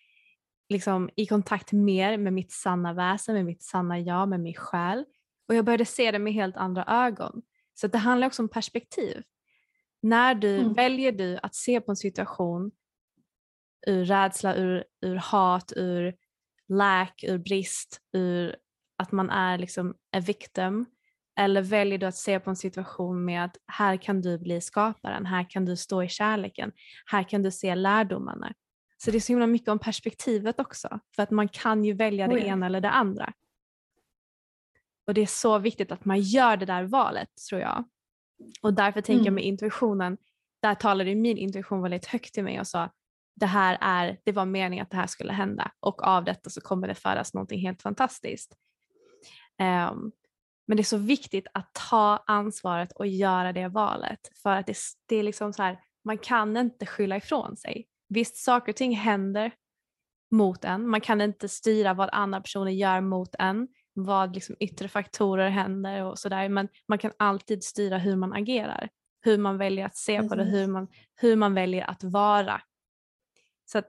[0.68, 5.04] liksom, i kontakt mer med mitt sanna väsen, med mitt sanna jag, med min själ.
[5.48, 7.42] Och jag började se det med helt andra ögon.
[7.82, 9.22] Så det handlar också om perspektiv.
[10.02, 10.72] När du mm.
[10.72, 12.70] väljer du att se på en situation
[13.86, 16.14] ur rädsla, ur, ur hat, ur
[16.68, 18.56] lack, ur brist, ur
[18.98, 20.86] att man är liksom a victim
[21.38, 25.26] eller väljer du att se på en situation med att här kan du bli skaparen,
[25.26, 26.72] här kan du stå i kärleken,
[27.06, 28.52] här kan du se lärdomarna.
[28.96, 31.00] Så det är så himla mycket om perspektivet också.
[31.16, 32.46] För att man kan ju välja det ja.
[32.46, 33.32] ena eller det andra.
[35.12, 37.84] Och det är så viktigt att man gör det där valet tror jag.
[38.62, 39.24] Och därför tänker mm.
[39.24, 40.18] jag med intuitionen,
[40.62, 42.90] där talade min intuition väldigt högt till mig och sa
[43.36, 46.60] det här är, det var meningen att det här skulle hända och av detta så
[46.60, 48.56] kommer det föras någonting helt fantastiskt.
[49.62, 50.12] Um,
[50.66, 54.30] Men det är så viktigt att ta ansvaret och göra det valet.
[54.42, 57.86] För att det, det är liksom så här, man kan inte skylla ifrån sig.
[58.08, 59.52] Visst, saker och ting händer
[60.30, 60.88] mot en.
[60.88, 66.04] Man kan inte styra vad andra personer gör mot en, vad liksom yttre faktorer händer
[66.04, 66.48] och sådär.
[66.48, 68.88] Men man kan alltid styra hur man agerar,
[69.20, 70.88] hur man väljer att se på det, hur man,
[71.20, 72.60] hur man väljer att vara.
[73.64, 73.88] Så att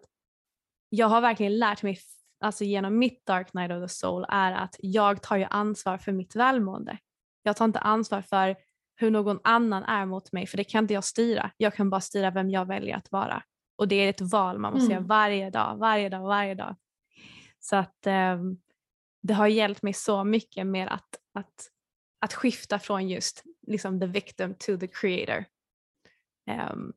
[0.89, 1.99] jag har verkligen lärt mig
[2.39, 6.11] alltså genom mitt Dark Night of the Soul är att jag tar ju ansvar för
[6.11, 6.97] mitt välmående.
[7.43, 8.55] Jag tar inte ansvar för
[8.95, 11.51] hur någon annan är mot mig för det kan inte jag styra.
[11.57, 13.43] Jag kan bara styra vem jag väljer att vara.
[13.75, 14.95] Och det är ett val man måste mm.
[14.95, 16.75] göra varje dag, varje dag, varje dag.
[17.59, 18.37] Så att eh,
[19.23, 21.69] det har hjälpt mig så mycket med att, att,
[22.19, 25.45] att skifta från just liksom the victim to the creator.
[26.71, 26.93] Um,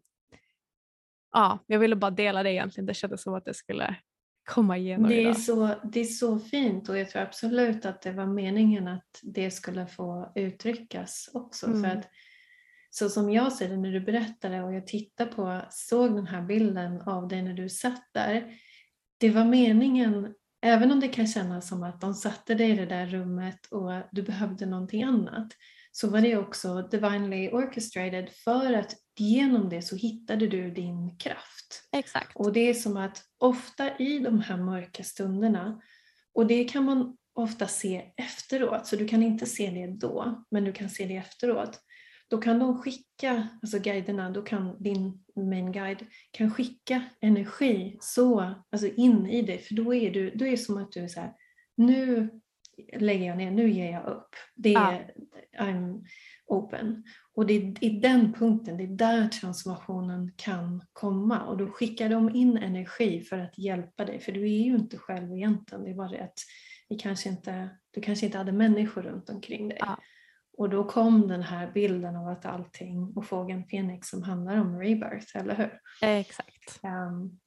[1.33, 2.87] ja, jag ville bara dela det egentligen.
[2.87, 3.97] Det kändes som att det skulle
[4.45, 5.41] komma igenom det är, idag.
[5.41, 9.51] så, det är så fint och jag tror absolut att det var meningen att det
[9.51, 11.66] skulle få uttryckas också.
[11.66, 11.83] Mm.
[11.83, 12.09] För att
[12.91, 16.43] så som jag ser det när du berättade och jag tittade på, såg den här
[16.43, 18.55] bilden av dig när du satt där.
[19.18, 20.35] Det var meningen,
[20.67, 23.91] även om det kan kännas som att de satte dig i det där rummet och
[24.12, 25.53] du behövde någonting annat,
[25.93, 31.89] så var det också divinely orchestrated för att genom det så hittade du din kraft.
[31.93, 32.37] Exakt.
[32.37, 35.81] Och det är som att ofta i de här mörka stunderna,
[36.35, 40.64] och det kan man ofta se efteråt, så du kan inte se det då, men
[40.64, 41.81] du kan se det efteråt.
[42.29, 48.55] Då kan de skicka, alltså guiderna, då kan din main guide kan skicka energi så,
[48.70, 51.09] alltså in i dig, för då är, du, då är det som att du är
[51.09, 51.33] så här,
[51.77, 52.31] nu
[52.99, 54.29] lägger jag ner, nu ger jag upp.
[54.55, 55.11] Det är,
[55.51, 55.64] ja.
[55.64, 56.05] I'm
[56.47, 57.05] open.
[57.35, 61.43] Och det är i den punkten, det är där transformationen kan komma.
[61.43, 64.99] Och då skickar de in energi för att hjälpa dig, för du är ju inte
[64.99, 65.85] själv egentligen.
[65.85, 66.39] Det är bara det att
[66.89, 69.79] vi kanske inte, du kanske inte hade människor runt omkring dig.
[69.81, 69.99] Ja.
[70.57, 74.79] Och då kom den här bilden av att allting, och fågeln Fenix som handlar om
[74.79, 75.81] rebirth, eller hur?
[76.09, 76.81] Exakt.
[76.83, 77.39] Um,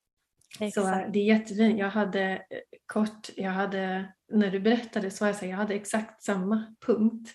[0.71, 0.81] så
[1.13, 1.79] det är jättefint.
[1.79, 2.39] Jag hade eh,
[2.85, 7.29] kort, jag hade, när du berättade så var jag så jag hade exakt samma punkt.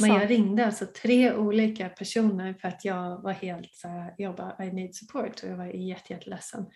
[0.00, 4.36] Men jag ringde alltså tre olika personer för att jag var helt så här, jag
[4.36, 6.66] bara I need support och jag var jätteledsen.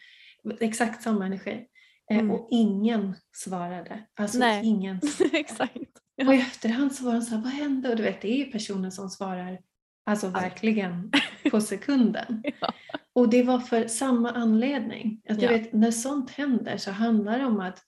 [0.61, 1.67] Exakt samma energi.
[2.11, 2.31] Eh, mm.
[2.31, 4.07] Och ingen svarade.
[4.15, 4.67] Alltså Nej.
[4.67, 5.01] ingen.
[5.33, 6.06] exakt.
[6.17, 6.29] Ja.
[6.29, 7.91] Och i efterhand så var de så här, vad hände?
[7.91, 9.59] Och du vet, det är ju personer som svarar
[10.07, 11.13] alltså verkligen
[11.51, 12.43] på sekunden.
[12.61, 12.73] ja.
[13.13, 15.23] Och det var för samma anledning.
[15.29, 15.51] Att du ja.
[15.51, 17.83] vet, när sånt händer så handlar det om att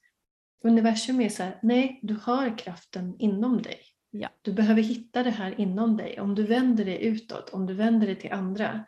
[0.63, 3.79] universum är så här, nej, du har kraften inom dig.
[4.11, 4.29] Ja.
[4.41, 6.19] Du behöver hitta det här inom dig.
[6.19, 8.85] Om du vänder dig utåt, om du vänder dig till andra,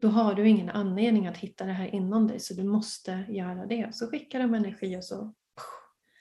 [0.00, 3.66] då har du ingen anledning att hitta det här inom dig så du måste göra
[3.66, 3.94] det.
[3.94, 5.34] Så skickar de energi och så...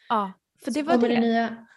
[0.09, 1.07] Ja, för det var det.
[1.07, 1.67] det nya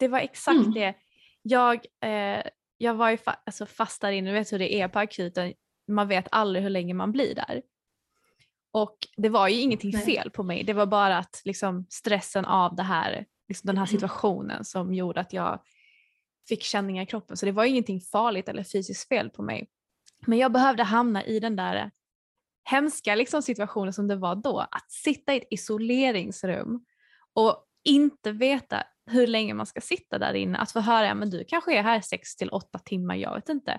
[0.00, 0.72] det var exakt mm.
[0.72, 0.94] det.
[1.42, 2.42] Jag, eh,
[2.78, 5.52] jag var ju fa alltså fast där inne, du vet hur det är på akuten,
[5.88, 7.62] man vet aldrig hur länge man blir där.
[8.72, 10.04] Och det var ju ingenting Nej.
[10.04, 13.86] fel på mig, det var bara att liksom, stressen av det här, liksom, den här
[13.86, 14.00] mm.
[14.00, 15.60] situationen som gjorde att jag
[16.48, 17.36] fick känningar i kroppen.
[17.36, 19.68] Så det var ingenting farligt eller fysiskt fel på mig.
[20.26, 21.90] Men jag behövde hamna i den där
[22.64, 24.58] hemska liksom, situationen som det var då.
[24.58, 26.84] Att sitta i ett isoleringsrum
[27.32, 30.58] och inte veta hur länge man ska sitta där inne.
[30.58, 33.48] Att få höra, ja, men du kanske är här 6 till 8 timmar, jag vet
[33.48, 33.78] inte.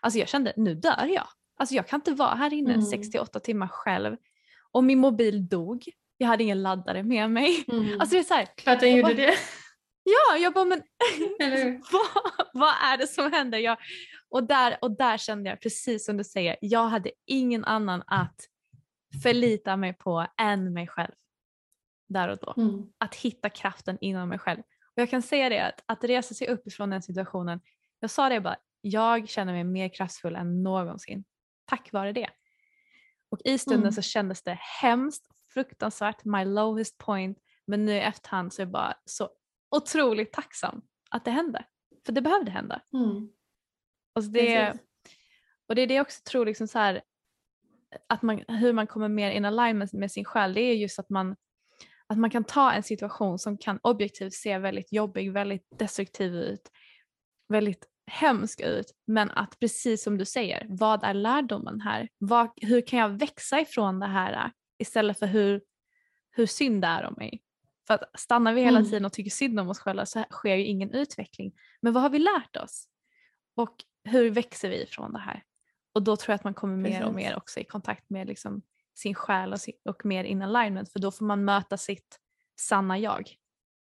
[0.00, 1.26] Alltså jag kände, nu dör jag.
[1.58, 2.86] Alltså jag kan inte vara här inne mm.
[2.86, 4.16] 6 till 8 timmar själv.
[4.72, 5.84] Och min mobil dog.
[6.16, 7.64] Jag hade ingen laddare med mig.
[7.68, 8.00] Mm.
[8.00, 9.34] Alltså det är så här, att den gjorde bara, det?
[10.02, 10.82] Ja, jag bara men
[11.92, 13.58] vad, vad är det som händer?
[13.58, 13.76] Jag,
[14.30, 18.40] och, där, och där kände jag precis som du säger, jag hade ingen annan att
[19.22, 21.12] förlita mig på än mig själv
[22.08, 22.54] där och då.
[22.56, 22.86] Mm.
[22.98, 24.60] Att hitta kraften inom mig själv.
[24.60, 27.60] Och jag kan säga det att, att resa sig upp ifrån den situationen,
[28.00, 31.24] jag sa det bara, jag känner mig mer kraftfull än någonsin
[31.68, 32.30] tack vare det.
[33.30, 33.92] Och i stunden mm.
[33.92, 38.72] så kändes det hemskt, fruktansvärt, my lowest point, men nu i efterhand så är jag
[38.72, 39.30] bara så
[39.76, 41.64] otroligt tacksam att det hände.
[42.06, 42.82] För det behövde hända.
[42.92, 43.28] Mm.
[44.14, 44.78] Och, det,
[45.66, 47.02] och det är det jag också tror, liksom så här,
[48.06, 51.10] att man, hur man kommer mer in alignment med sin själ, det är just att
[51.10, 51.36] man
[52.08, 56.70] att man kan ta en situation som kan objektivt se väldigt jobbig, väldigt destruktiv ut,
[57.48, 62.08] väldigt hemsk ut, men att precis som du säger, vad är lärdomen här?
[62.18, 65.62] Vad, hur kan jag växa ifrån det här istället för hur,
[66.30, 67.42] hur synd det är om mig?
[67.86, 68.90] För att stannar vi hela mm.
[68.90, 71.52] tiden och tycker synd om oss själva så sker ju ingen utveckling.
[71.80, 72.88] Men vad har vi lärt oss?
[73.56, 75.42] Och hur växer vi ifrån det här?
[75.92, 78.62] Och då tror jag att man kommer mer och mer också i kontakt med liksom
[78.98, 82.20] sin själ och, sin, och mer in alignment för då får man möta sitt
[82.60, 83.34] sanna jag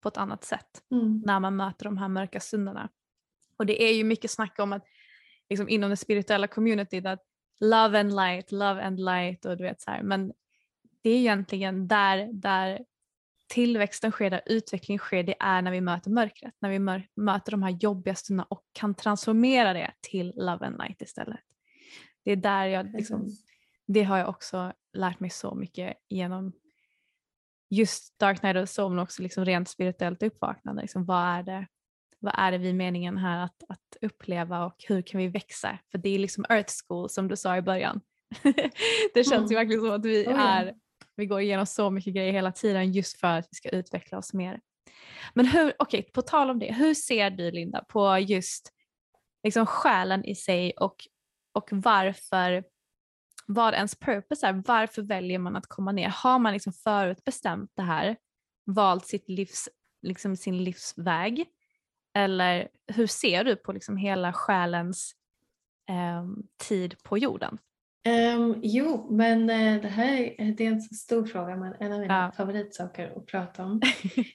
[0.02, 1.22] på ett annat sätt mm.
[1.26, 2.90] när man möter de här mörka stunderna.
[3.58, 4.86] Och det är ju mycket snack om att
[5.50, 7.24] liksom inom det spirituella communityt att
[7.60, 10.04] love and light, love and light och du vet så här.
[10.04, 10.34] Men
[11.04, 12.86] det är egentligen där, där
[13.48, 16.54] tillväxten sker, där utvecklingen sker, det är när vi möter mörkret.
[16.60, 16.80] När vi
[17.16, 21.40] möter de här jobbiga stunderna och kan transformera det till love and light istället.
[22.24, 23.30] Det är där jag liksom,
[23.88, 26.54] det har jag också lärt mig så mycket genom
[27.70, 30.82] just Dark Night of the Soul men också liksom rent spirituellt uppvaknande.
[30.82, 31.68] Liksom, vad, är det,
[32.20, 35.80] vad är det vi är meningen här att, att uppleva och hur kan vi växa?
[35.92, 38.02] För det är liksom Earth School som du sa i början.
[39.14, 39.50] det känns mm.
[39.50, 40.74] ju verkligen som att vi, är,
[41.16, 44.34] vi går igenom så mycket grejer hela tiden just för att vi ska utveckla oss
[44.34, 44.60] mer.
[45.34, 48.72] Men hur, okej, okay, på tal om det, hur ser du Linda på just
[49.44, 50.96] liksom själen i sig och,
[51.54, 52.64] och varför
[53.46, 54.64] vad ens purpose är.
[54.68, 56.10] Varför väljer man att komma ner?
[56.10, 58.16] Har man liksom förut bestämt det här,
[58.66, 59.70] valt sitt livs,
[60.02, 61.46] liksom sin livsväg?
[62.14, 65.16] Eller hur ser du på liksom hela själens
[65.90, 66.26] eh,
[66.68, 67.58] tid på jorden?
[68.08, 70.16] Um, jo, men uh, det här
[70.58, 72.32] det är en stor fråga, men en av mina ja.
[72.38, 73.82] favoritsaker att prata om.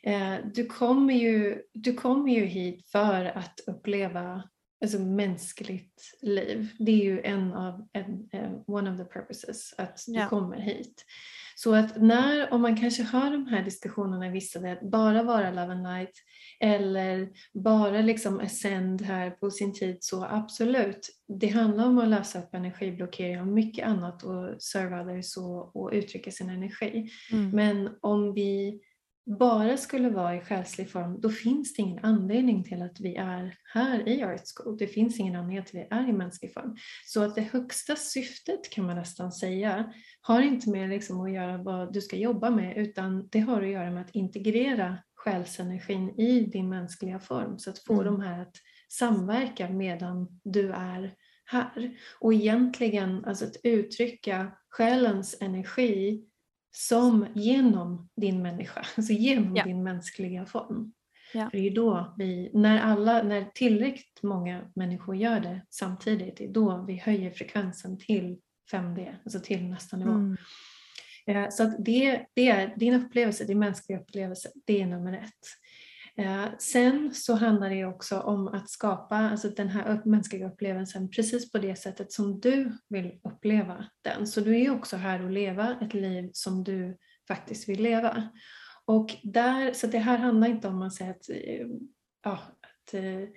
[0.07, 4.43] uh, du, kommer ju, du kommer ju hit för att uppleva
[4.83, 6.69] alltså mänskligt liv.
[6.79, 10.29] Det är ju en av, en, en, one of the purposes att du ja.
[10.29, 11.05] kommer hit.
[11.57, 15.51] Så att när, om man kanske hör de här diskussionerna i vissa, att bara vara
[15.51, 16.13] Love and Light
[16.61, 21.09] eller bara liksom ascend här på sin tid, så absolut.
[21.41, 25.91] Det handlar om att lösa upp energiblockering och mycket annat och serve others och, och
[25.93, 27.11] uttrycka sin energi.
[27.33, 27.51] Mm.
[27.51, 28.81] Men om vi
[29.27, 33.55] bara skulle vara i själslig form, då finns det ingen anledning till att vi är
[33.75, 34.77] här i Art School.
[34.79, 36.77] Det finns ingen anledning till att vi är i mänsklig form.
[37.07, 41.63] Så att det högsta syftet kan man nästan säga har inte med liksom att göra
[41.63, 46.41] vad du ska jobba med utan det har att göra med att integrera själsenergin i
[46.41, 48.05] din mänskliga form så att få mm.
[48.05, 48.57] de här att
[48.89, 51.15] samverka medan du är
[51.45, 51.97] här.
[52.19, 56.25] Och egentligen alltså att uttrycka själens energi
[56.71, 59.65] som genom din människa, alltså genom ja.
[59.65, 60.93] din mänskliga form.
[61.35, 61.51] Ja.
[61.51, 66.45] För det är då vi, när, alla, när tillräckligt många människor gör det samtidigt, det
[66.45, 68.39] är då vi höjer frekvensen till
[68.73, 70.11] 5D, alltså till nästa nivå.
[70.11, 70.37] Mm.
[71.27, 75.60] Eh, så det, det är din upplevelse, din mänskliga upplevelse, det är nummer ett.
[76.21, 81.53] Eh, sen så handlar det också om att skapa alltså den här mänskliga upplevelsen precis
[81.53, 84.27] på det sättet som du vill uppleva den.
[84.27, 86.97] Så du är också här och leva ett liv som du
[87.29, 88.29] faktiskt vill leva.
[88.85, 91.67] Och där, så det här handlar inte om att säga att, eh,
[92.25, 93.29] ja, att eh,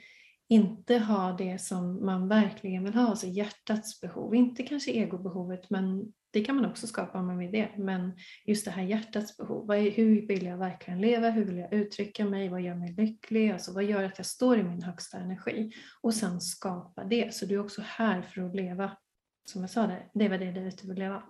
[0.47, 4.35] inte ha det som man verkligen vill ha, alltså hjärtats behov.
[4.35, 7.69] Inte kanske egobehovet men det kan man också skapa om man vill det.
[7.77, 8.13] Men
[8.45, 9.71] just det här hjärtats behov.
[9.71, 11.29] Är, hur vill jag verkligen leva?
[11.29, 12.49] Hur vill jag uttrycka mig?
[12.49, 13.51] Vad gör mig lycklig?
[13.51, 15.71] Alltså, vad gör att jag står i min högsta energi?
[16.01, 17.33] Och sen skapa det.
[17.33, 18.97] Så du är också här för att leva.
[19.45, 21.23] Som jag sa, där, det var det livet du vill leva.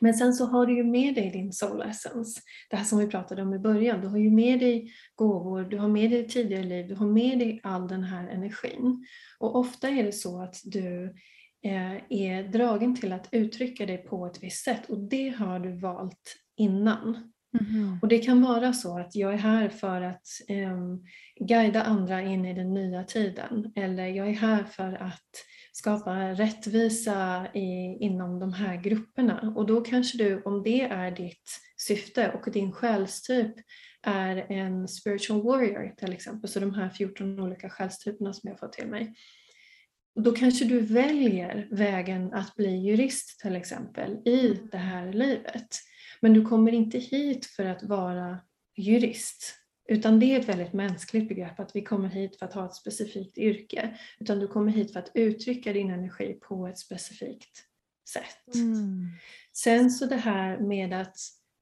[0.00, 2.40] Men sen så har du ju med dig din soul essence.
[2.70, 4.00] Det här som vi pratade om i början.
[4.00, 7.38] Du har ju med dig gåvor, du har med dig tidigare liv, du har med
[7.38, 9.06] dig all den här energin.
[9.38, 11.14] Och ofta är det så att du
[12.08, 14.90] är dragen till att uttrycka dig på ett visst sätt.
[14.90, 17.32] Och det har du valt innan.
[17.60, 17.98] Mm.
[18.02, 21.04] Och det kan vara så att jag är här för att um,
[21.40, 23.72] guida andra in i den nya tiden.
[23.76, 25.30] Eller jag är här för att
[25.72, 29.52] skapa rättvisa i, inom de här grupperna.
[29.56, 33.54] Och då kanske du, om det är ditt syfte och din själstyp
[34.02, 38.72] är en spiritual warrior till exempel, så de här 14 olika själstyperna som jag fått
[38.72, 39.14] till mig,
[40.16, 44.68] då kanske du väljer vägen att bli jurist till exempel i mm.
[44.72, 45.76] det här livet.
[46.20, 48.38] Men du kommer inte hit för att vara
[48.76, 49.54] jurist.
[49.88, 52.74] Utan det är ett väldigt mänskligt begrepp att vi kommer hit för att ha ett
[52.74, 53.98] specifikt yrke.
[54.18, 57.62] Utan du kommer hit för att uttrycka din energi på ett specifikt
[58.08, 58.54] sätt.
[58.54, 59.08] Mm.
[59.52, 61.16] Sen så det här med att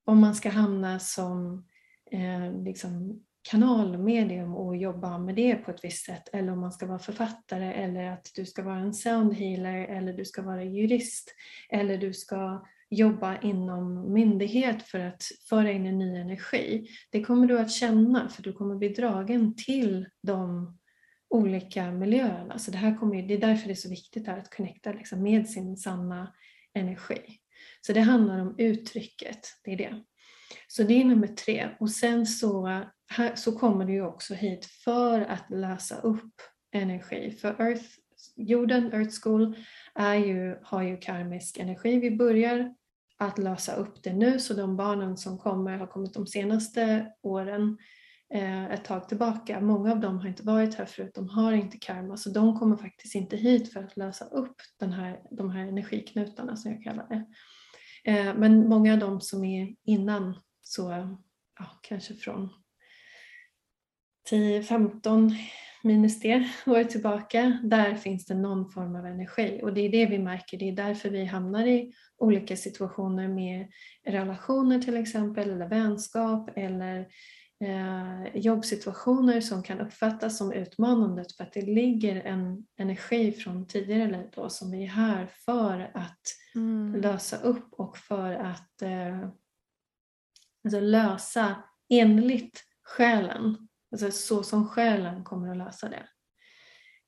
[0.04, 1.66] om man ska hamna som
[2.10, 6.86] eh, liksom kanalmedium och jobba med det på ett visst sätt eller om man ska
[6.86, 11.34] vara författare eller att du ska vara en soundhealer eller du ska vara jurist
[11.70, 16.88] eller du ska jobba inom myndighet för att föra in en ny energi.
[17.10, 20.72] Det kommer du att känna för du kommer bli dragen till de
[21.30, 22.58] olika miljöerna.
[22.58, 25.48] Så det, här kommer, det är därför det är så viktigt att connecta liksom med
[25.48, 26.34] sin sanna
[26.74, 27.20] energi.
[27.80, 30.04] Så det handlar om uttrycket, det är det.
[30.68, 31.68] Så det är nummer tre.
[31.80, 32.82] Och sen så,
[33.34, 36.32] så kommer du också hit för att läsa upp
[36.72, 37.30] energi.
[37.30, 37.84] För Earth,
[38.36, 39.56] jorden, Earth School,
[39.94, 42.00] är ju, har ju karmisk energi.
[42.00, 42.74] Vi börjar
[43.18, 47.78] att lösa upp det nu, så de barnen som kommer har kommit de senaste åren
[48.34, 49.60] eh, ett tag tillbaka.
[49.60, 52.76] Många av dem har inte varit här förut, de har inte karma så de kommer
[52.76, 57.08] faktiskt inte hit för att lösa upp den här, de här energiknutarna som jag kallar
[57.08, 57.24] det.
[58.10, 61.16] Eh, men många av dem som är innan, så
[61.58, 62.48] ja, kanske från
[64.30, 65.34] 10-15
[65.82, 70.06] minus det år tillbaka, där finns det någon form av energi och det är det
[70.06, 70.58] vi märker.
[70.58, 73.66] Det är därför vi hamnar i olika situationer med
[74.06, 77.08] relationer till exempel eller vänskap eller
[77.64, 84.10] eh, jobbsituationer som kan uppfattas som utmanande för att det ligger en energi från tidigare
[84.10, 86.22] liv då, som vi är här för att
[86.54, 87.00] mm.
[87.00, 89.28] lösa upp och för att eh,
[90.64, 91.56] alltså lösa
[91.88, 96.06] enligt själen Alltså så som själen kommer att lösa det.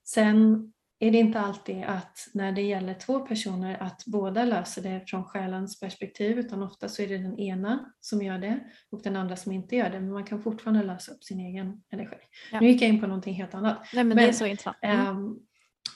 [0.05, 5.05] Sen är det inte alltid att när det gäller två personer att båda löser det
[5.07, 8.61] från själens perspektiv utan ofta så är det den ena som gör det
[8.91, 11.83] och den andra som inte gör det men man kan fortfarande lösa upp sin egen
[11.91, 12.17] energi.
[12.53, 12.61] Ja.
[12.61, 13.79] Nu gick jag in på någonting helt annat.
[13.79, 14.77] Nej, men, men det är så intressant.
[14.83, 15.37] Mm.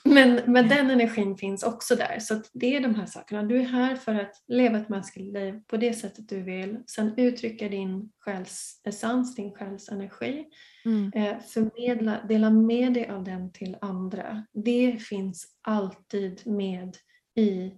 [0.03, 2.19] Men, men den energin finns också där.
[2.19, 3.43] Så det är de här sakerna.
[3.43, 6.79] Du är här för att leva ett mänskligt liv på det sättet du vill.
[6.87, 10.45] Sen uttrycka din själsessens, din själsenergi.
[10.85, 11.11] Mm.
[11.15, 14.45] Eh, förmedla, dela med dig av den till andra.
[14.53, 16.97] Det finns alltid med
[17.35, 17.71] i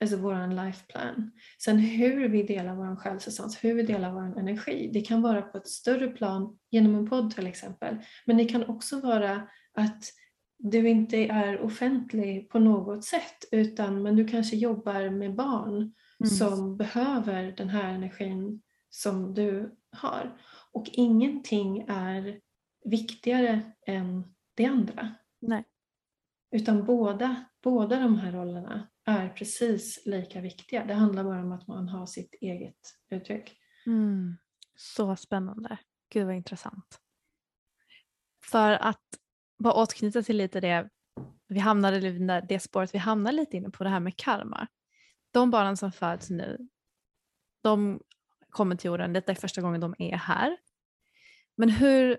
[0.00, 1.30] alltså vår lifeplan.
[1.58, 4.90] Sen hur vi delar vår själsessens, hur vi delar vår energi.
[4.92, 7.96] Det kan vara på ett större plan genom en podd till exempel.
[8.26, 10.04] Men det kan också vara att
[10.58, 15.76] du inte är offentlig på något sätt utan men du kanske jobbar med barn
[16.20, 16.30] mm.
[16.38, 20.40] som behöver den här energin som du har.
[20.72, 22.40] Och ingenting är
[22.84, 25.14] viktigare än det andra.
[25.40, 25.64] Nej.
[26.50, 30.84] Utan båda, båda de här rollerna är precis lika viktiga.
[30.84, 32.78] Det handlar bara om att man har sitt eget
[33.10, 33.58] uttryck.
[33.86, 34.36] Mm.
[34.76, 35.78] Så spännande.
[36.12, 37.00] Gud vad intressant.
[38.50, 39.18] För att
[39.58, 40.88] bara återknyta till lite det
[41.48, 44.66] vi hamnade i det spåret vi hamnade lite inne på det här med karma.
[45.30, 46.68] De barnen som föds nu,
[47.62, 48.00] de
[48.50, 50.56] kommer till jorden, detta är första gången de är här.
[51.56, 52.18] Men hur,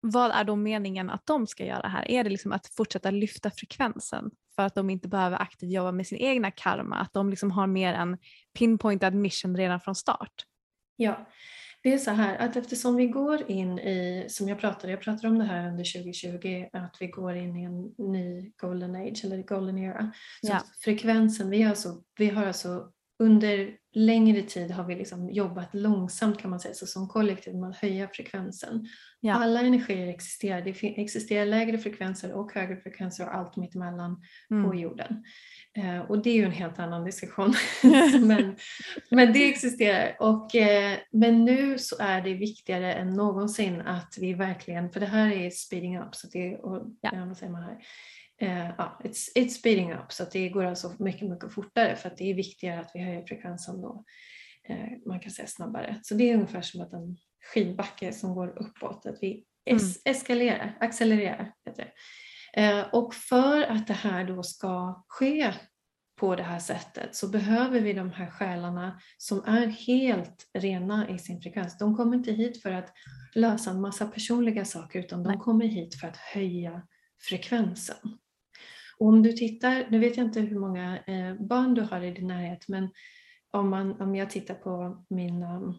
[0.00, 2.10] vad är då meningen att de ska göra här?
[2.10, 6.06] Är det liksom att fortsätta lyfta frekvensen för att de inte behöver aktivt jobba med
[6.06, 6.96] sin egna karma?
[6.96, 8.18] Att de liksom har mer en
[8.58, 10.44] pinpointad mission redan från start?
[10.96, 11.26] Ja,
[11.88, 15.28] det är så här att eftersom vi går in i, som jag pratade, jag pratade
[15.28, 19.42] om det här under 2020, att vi går in i en ny golden age eller
[19.42, 20.12] golden era.
[20.40, 20.62] Så ja.
[20.80, 26.38] frekvensen, vi har, alltså, vi har alltså under längre tid har vi liksom jobbat långsamt
[26.38, 28.86] kan man säga, så som kollektiv med att höja frekvensen.
[29.20, 29.34] Ja.
[29.34, 34.64] Alla energier existerar, det existerar lägre frekvenser och högre frekvenser och allt mittemellan mm.
[34.64, 35.24] på jorden.
[35.78, 37.54] Eh, och det är ju en helt annan diskussion.
[38.20, 38.56] men,
[39.10, 40.16] men det existerar.
[40.20, 45.06] Och, eh, men nu så är det viktigare än någonsin att vi verkligen, för det
[45.06, 47.24] här är speeding up, så det, och, ja.
[47.26, 47.78] vad säger man här?
[48.42, 52.16] Uh, ja, it's, it's speeding up så det går alltså mycket, mycket fortare för att
[52.16, 54.04] det är viktigare att vi höjer frekvensen då.
[54.70, 56.00] Uh, man kan säga snabbare.
[56.02, 57.16] Så det är ungefär som att en
[57.54, 60.16] skidbacke som går uppåt, att vi es mm.
[60.16, 61.52] eskalerar, accelererar.
[61.64, 61.92] Heter.
[62.58, 65.52] Uh, och för att det här då ska ske
[66.18, 71.18] på det här sättet så behöver vi de här själarna som är helt rena i
[71.18, 71.78] sin frekvens.
[71.78, 72.92] De kommer inte hit för att
[73.34, 76.82] lösa en massa personliga saker utan de kommer hit för att höja
[77.20, 77.96] frekvensen.
[79.00, 82.26] Om du tittar, nu vet jag inte hur många eh, barn du har i din
[82.26, 82.88] närhet, men
[83.50, 85.74] om, man, om jag tittar på mina,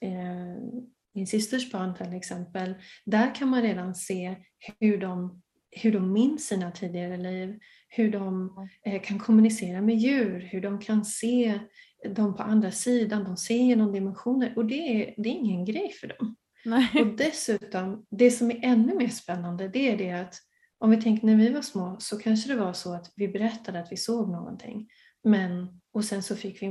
[0.00, 0.62] eh,
[1.14, 4.36] min systers barn till exempel, där kan man redan se
[4.80, 7.58] hur de, hur de minns sina tidigare liv,
[7.88, 11.58] hur de eh, kan kommunicera med djur, hur de kan se
[12.14, 15.92] dem på andra sidan, de ser genom dimensioner och det är, det är ingen grej
[16.00, 16.36] för dem.
[16.64, 16.88] Nej.
[16.94, 20.34] Och dessutom, det som är ännu mer spännande det är det att
[20.78, 23.80] om vi tänker när vi var små så kanske det var så att vi berättade
[23.80, 24.88] att vi såg någonting.
[25.24, 26.68] Men, och sen så fick vi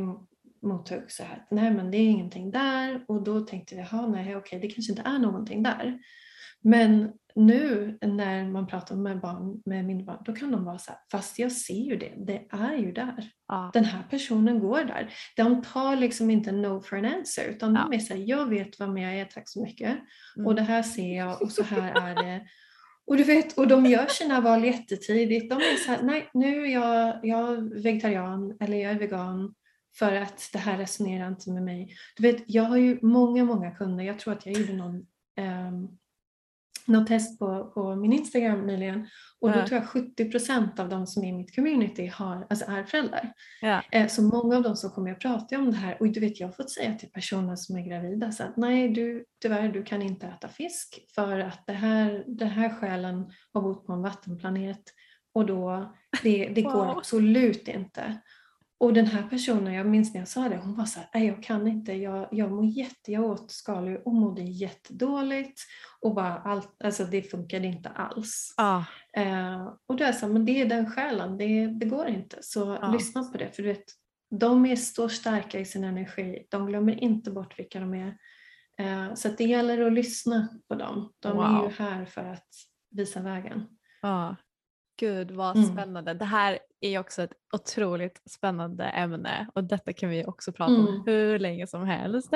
[0.62, 4.36] mothugg så här, nej men det är ingenting där och då tänkte vi, jaha nej
[4.36, 6.00] okej det kanske inte är någonting där.
[6.62, 10.92] Men nu när man pratar med barn, med mindre barn, då kan de vara så
[10.92, 13.30] här, fast jag ser ju det, det är ju där.
[13.48, 13.72] Ja.
[13.74, 15.14] Den här personen går där.
[15.36, 17.82] De tar liksom inte no for an answer utan ja.
[17.82, 20.00] de är så här, jag vet vem jag är, tack så mycket.
[20.38, 20.48] Mm.
[20.48, 22.48] Och det här ser jag och så här är det.
[23.08, 25.50] Och du vet, och de gör sina val jättetidigt.
[25.50, 29.54] De är så här, nej nu är jag, jag är vegetarian eller jag är vegan
[29.98, 31.96] för att det här resonerar inte med mig.
[32.16, 34.04] Du vet, jag har ju många, många kunder.
[34.04, 34.96] Jag tror att jag gjorde någon
[35.40, 35.98] um,
[36.88, 39.08] något test på, på min Instagram nyligen
[39.42, 39.68] och då Ja.
[39.68, 43.34] tror jag 70% av de som är i mitt community har, alltså är föräldrar.
[43.62, 43.82] Ja.
[43.92, 46.40] Eh, Så många av dem som kommer att prata om det här och du vet
[46.40, 49.84] jag har fått säga till personer som är gravida så att nej du, tyvärr du
[49.84, 54.02] kan inte äta fisk för att det här, det här själen har bott på en
[54.02, 54.82] vattenplanet
[55.34, 55.94] och då
[56.24, 56.98] det, det går Wow.
[56.98, 58.22] absolut inte.
[58.80, 61.28] Och den här personen, jag minns när jag sa det, hon var så här, nej
[61.28, 65.62] jag kan inte, jag, jag mår jätte, jag åt skaldjur och mådde jättedåligt
[66.02, 68.54] och bara allt, alltså det funkade inte alls.
[68.58, 68.86] Ja.
[69.14, 72.08] Eh, och då är jag så här, men det är den själen, det, det går
[72.08, 72.38] inte.
[72.42, 72.92] Så Ja.
[72.92, 73.86] lyssna på det, för du vet,
[74.40, 78.18] de är så starka i sin energi, de glömmer inte bort vilka de är.
[78.80, 81.14] Eh, så det gäller att lyssna på dem.
[81.20, 81.72] De är ju Wow.
[81.78, 82.48] här för att
[82.92, 83.64] visa vägen.
[84.02, 84.36] Ja.
[84.98, 85.70] Gud vad Mm.
[85.74, 86.14] spännande.
[86.14, 90.88] Det här är också ett otroligt spännande ämne och detta kan vi också prata om
[90.88, 91.02] Mm.
[91.06, 92.30] hur länge som helst.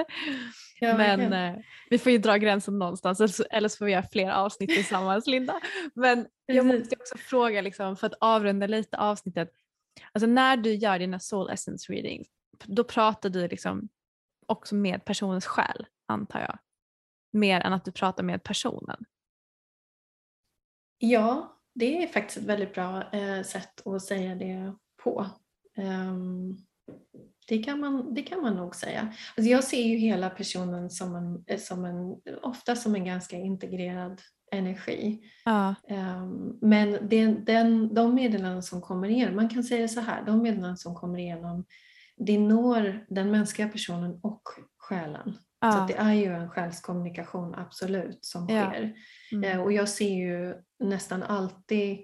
[0.80, 3.20] Ja, Men eh, vi får ju dra gränsen någonstans
[3.52, 5.60] eller så, får vi göra fler avsnitt tillsammans Linda.
[5.94, 9.52] Men jag måste också fråga liksom, för att avrunda lite avsnittet.
[10.12, 12.28] Alltså när du gör dina soul essence readings
[12.66, 13.90] då pratar du liksom
[14.46, 16.58] också med personens själ antar jag.
[17.34, 19.06] Mer än att du pratar med personen.
[20.98, 25.26] Ja, det är faktiskt ett väldigt bra eh, sätt att säga det på.
[25.78, 26.58] Ehm,
[27.48, 29.14] det, kan man, det kan man nog säga.
[29.38, 33.36] Alltså jag ser ju hela personen som en, eh, som en, ofta som en ganska
[33.36, 34.22] integrerad
[34.52, 35.22] energi.
[35.46, 35.76] Ja.
[35.88, 40.26] Ehm, men den, den, de meddelanden som kommer igenom, man kan säga det så här,
[40.26, 41.66] de meddelanden som kommer igenom,
[42.18, 44.42] det når den mänskliga personen och
[44.78, 45.38] själen.
[45.64, 45.82] Så Ja.
[45.82, 48.70] att det är ju en själskommunikation absolut som Ja.
[48.72, 48.94] sker.
[49.32, 49.44] Mm.
[49.52, 52.00] Eh, Och jag ser ju nästan alltid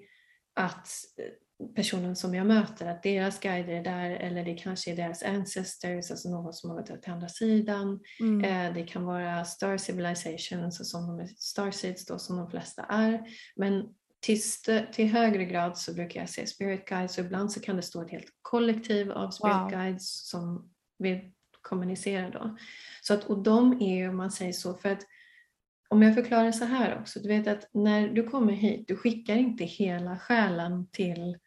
[0.56, 4.96] att eh, personen som jag möter, att deras guider är där eller det kanske är
[4.96, 8.00] deras ancestors, alltså någon som har varit till andra sidan.
[8.20, 8.44] Mm.
[8.70, 12.84] Eh, Det kan vara star civilizations, och som de är starseeds då, som de flesta
[12.84, 13.24] är.
[13.56, 13.84] Men
[14.20, 14.42] till,
[14.94, 18.02] till högre grad så brukar jag se spirit guides och ibland så kan det stå
[18.02, 19.70] ett helt kollektiv av spirit Wow.
[19.70, 20.70] guides som
[21.00, 21.32] vill
[21.68, 22.58] kommunicera då.
[23.02, 25.02] Så att, och de är ju, om man säger så, för att
[25.90, 29.36] om jag förklarar så här också, du vet att när du kommer hit, du skickar
[29.36, 31.38] inte hela själen till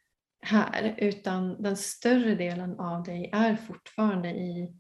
[0.43, 4.73] här, utan den större delen av dig är fortfarande i,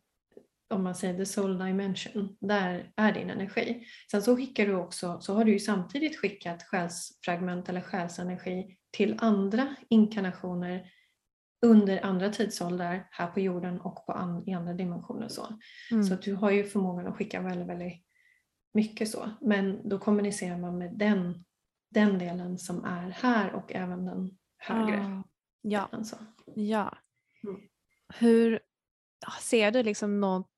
[0.70, 3.86] om man säger the soul dimension, där är din energi.
[4.10, 9.16] Sen så skickar du också, så har du ju samtidigt skickat själsfragment eller själsenergi till
[9.18, 10.86] andra inkarnationer
[11.62, 15.28] under andra tidsåldrar här på jorden och på an, i andra dimensioner.
[15.28, 15.58] Så.
[15.90, 16.04] Mm.
[16.04, 18.04] Så att du har ju förmågan att skicka väldigt, väldigt
[18.74, 19.30] mycket så.
[19.40, 21.44] Men då kommunicerar man med den,
[21.90, 25.00] den delen som är här och även den högre.
[25.00, 25.24] Ah,
[25.62, 26.16] Ja, delen, så.
[26.54, 26.98] ja.
[27.44, 27.60] Mm.
[28.14, 28.60] Hur
[29.40, 30.50] ser du liksom något,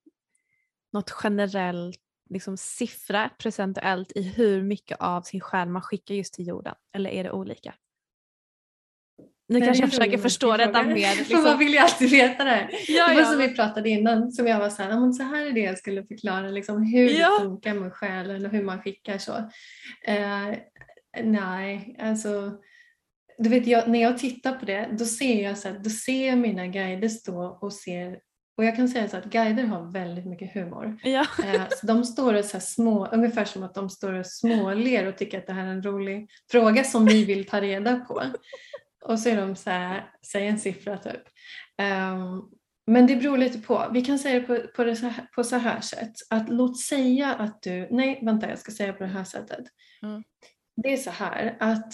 [0.93, 1.99] något generellt
[2.29, 6.75] liksom siffra procentuellt i hur mycket av sin själ man skickar just till jorden?
[6.95, 7.75] Eller är det olika?
[9.47, 11.07] Nu Nej, kanske jag försöker förstå detta mer.
[11.11, 11.59] För man Liksom.
[11.59, 12.69] vill ju alltid veta det här.
[12.87, 14.99] Ja, det var ja, som men- vi pratade innan, som jag var så här, "Ja,
[14.99, 17.29] men så här är det jag skulle förklara, liksom, hur Ja.
[17.39, 19.33] det funkar med själen och hur man skickar så.
[20.07, 20.49] Eh,
[21.23, 22.51] nej, alltså
[23.37, 26.27] du vet, jag, när jag tittar på det, då ser jag så här, då ser
[26.27, 28.17] jag mina guider stå och ser,
[28.57, 30.97] och jag kan säga så att guider har väldigt mycket humor.
[31.03, 31.25] Ja.
[31.45, 35.17] Eh, så de står och så små, ungefär som att de står och småler och
[35.17, 38.23] tycker att det här är en rolig fråga som vi vill ta reda på.
[39.05, 41.21] Och så är de så här, säg en siffra typ.
[41.77, 42.41] Ehm,
[42.87, 43.89] men det beror lite på.
[43.93, 46.13] Vi kan säga det på, på, det så här, på så här sätt.
[46.29, 49.65] Att låt säga att du, nej vänta jag ska säga på det här sättet.
[50.01, 50.23] Mm.
[50.75, 51.93] Det är så här att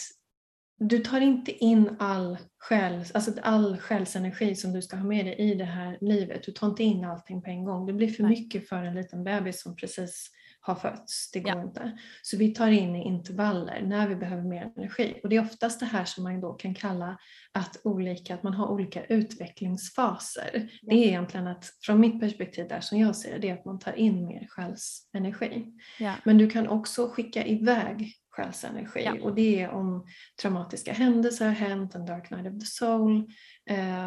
[0.80, 5.36] du tar inte in all, själs, alltså all själsenergi som du ska ha med dig
[5.36, 6.44] i det här livet.
[6.44, 7.86] Du tar inte in allting på en gång.
[7.86, 8.31] Det blir för Nej.
[8.31, 10.31] mycket för en liten bebis som precis
[10.61, 11.31] har fötts.
[11.31, 11.61] Det går Ja.
[11.64, 11.98] inte.
[12.22, 15.19] Så vi tar in i intervaller när vi behöver mer energi.
[15.23, 17.18] Och det är oftast det här som man då kan kalla
[17.52, 20.69] att, olika, att man har olika utvecklingsfaser.
[20.81, 23.65] Det är egentligen att, från mitt perspektiv där som jag ser det, det är att
[23.65, 25.65] man tar in mer själsenergi.
[25.99, 26.14] Ja.
[26.23, 28.14] Men du kan också skicka iväg
[28.44, 29.16] själsenergi Ja.
[29.24, 30.06] och det är om
[30.41, 33.32] traumatiska händelser har hänt, en dark night of the soul,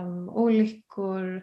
[0.03, 1.43] um, olyckor,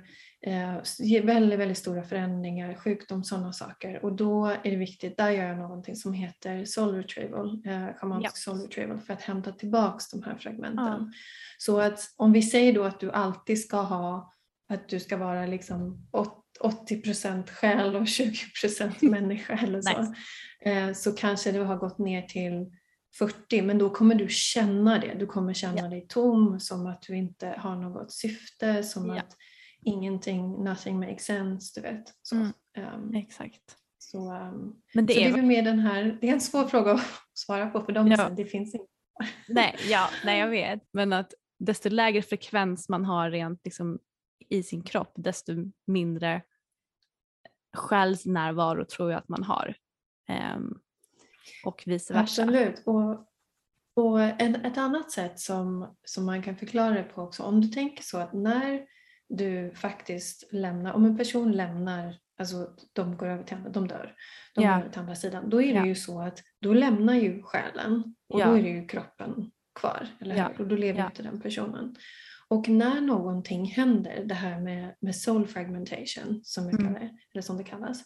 [0.99, 4.05] ge- väldigt, väldigt stora förändringar, sjukdom, sådana saker.
[4.05, 7.61] Och då är det viktigt, där gör jag någonting som heter soul retrieval,
[7.97, 8.31] schamansk Ja.
[8.33, 10.85] soul retrieval för att hämta tillbaks de här fragmenten.
[10.85, 11.09] Ja.
[11.57, 14.33] Så att om vi säger då att du alltid ska ha,
[14.69, 19.99] att du ska vara liksom åt- 80% själ och 20% människa eller så.
[20.01, 20.13] Nice.
[20.61, 22.71] Eh, så kanske du har gått ner till
[23.17, 25.13] 40 men då kommer du känna det.
[25.13, 25.87] Du kommer känna Ja.
[25.87, 29.19] dig tom, som att du inte har något syfte, som Ja.
[29.21, 29.35] att
[29.85, 32.03] ingenting, nothing makes sense, du vet.
[32.21, 32.35] Så.
[32.35, 32.51] Mm.
[32.77, 33.75] Ehm, Exakt.
[33.97, 36.41] Så, um, Men det så är det är väl mer den här, det är en
[36.41, 37.01] svår fråga att
[37.33, 38.17] svara på för dem, Ja.
[38.17, 38.85] sen, det finns inte.
[39.47, 40.79] Nej, ja, nej, jag vet.
[40.93, 43.99] Men att desto lägre frekvens man har rent liksom,
[44.49, 45.53] i sin kropp desto
[45.87, 46.41] mindre
[47.77, 49.75] själsnärvaro tror jag att man har.
[50.27, 50.79] Ehm,
[51.65, 52.21] och vice versa.
[52.43, 52.83] Absolut.
[52.85, 53.25] Och,
[53.95, 57.67] och en, ett annat sätt som, som man kan förklara det på också, om du
[57.67, 58.85] tänker så att när
[59.29, 64.15] du faktiskt lämnar, om en person lämnar, alltså de går över till andra, de dör,
[64.55, 64.69] de Ja.
[64.71, 65.85] går över till andra sidan, då är det Ja.
[65.85, 68.45] ju så att då lämnar ju själen och Ja.
[68.47, 70.61] då är det ju kroppen kvar, eller hur?
[70.61, 71.95] Och då lever inte den personen.
[72.47, 76.77] Och när någonting händer, det här med, med soul fragmentation som, Mm.
[76.77, 78.03] kallar det, eller som det kallas,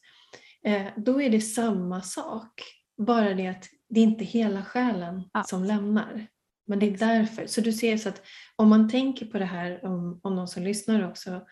[0.65, 2.61] eh, då är det samma sak.
[2.97, 5.43] Bara det att det är inte hela själen Ja.
[5.43, 6.27] som lämnar.
[6.67, 7.47] Men det är därför.
[7.47, 8.21] Så du ser så att
[8.55, 11.45] om man tänker på det här, om, om någon som lyssnar också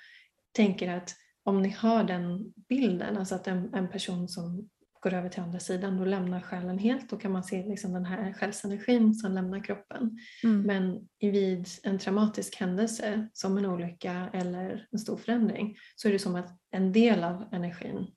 [0.52, 4.70] tänker att om ni har den bilden, alltså att en, en person som
[5.02, 7.10] går över till andra sidan, då lämnar själen helt.
[7.10, 10.20] Då kan man se liksom den här själsenergin som lämnar kroppen.
[10.44, 10.62] Mm.
[10.62, 16.20] Men vid en traumatisk händelse som en olycka eller en stor förändring så är det
[16.20, 18.08] som att en del av energin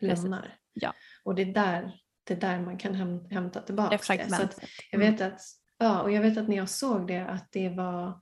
[0.00, 0.56] lämnar.
[0.72, 0.92] Ja.
[1.24, 1.94] Och det är där,
[2.24, 3.96] det är där man kan häm, hämta tillbaka
[4.50, 4.52] det.
[4.52, 5.40] Så jag, vet att,
[5.78, 8.20] ja, och jag vet att när jag såg det att det var,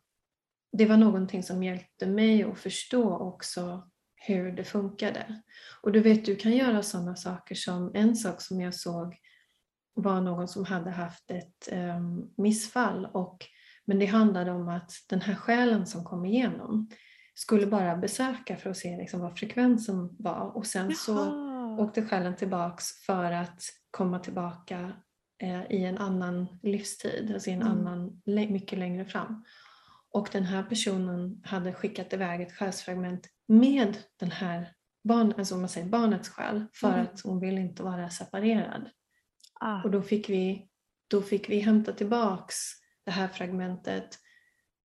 [0.73, 5.43] det var någonting som hjälpte mig att förstå också hur det funkade.
[5.83, 9.17] Och du vet, du kan göra sådana saker som en sak som jag såg
[9.95, 13.47] var någon som hade haft ett em, missfall och
[13.85, 16.89] men det handlade om att den här själen som kom igenom
[17.35, 21.81] skulle bara besöka för att se liksom vad frekvensen var och sen så Jaha.
[21.81, 24.93] åkte själen tillbaks för att komma tillbaka
[25.43, 27.73] eh, i en annan livstid, alltså i en Mm.
[27.79, 29.45] annan, mycket längre fram.
[30.13, 34.73] Och den här personen hade skickat iväg ett själsfragment med den här
[35.05, 37.01] barn, alltså man säger barnets själ för Mm.
[37.01, 38.91] att hon vill inte vara separerad.
[39.61, 39.83] Ah.
[39.83, 40.69] Och då fick vi,
[41.11, 42.57] då fick vi hämta tillbaks
[43.05, 44.19] det här fragmentet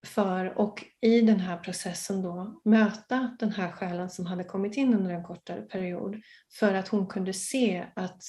[0.05, 4.93] för och i den här processen då möta den här själen som hade kommit in
[4.93, 6.21] under en kortare period
[6.59, 8.23] för att hon kunde se att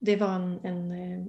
[0.00, 1.26] det var en, en, eh,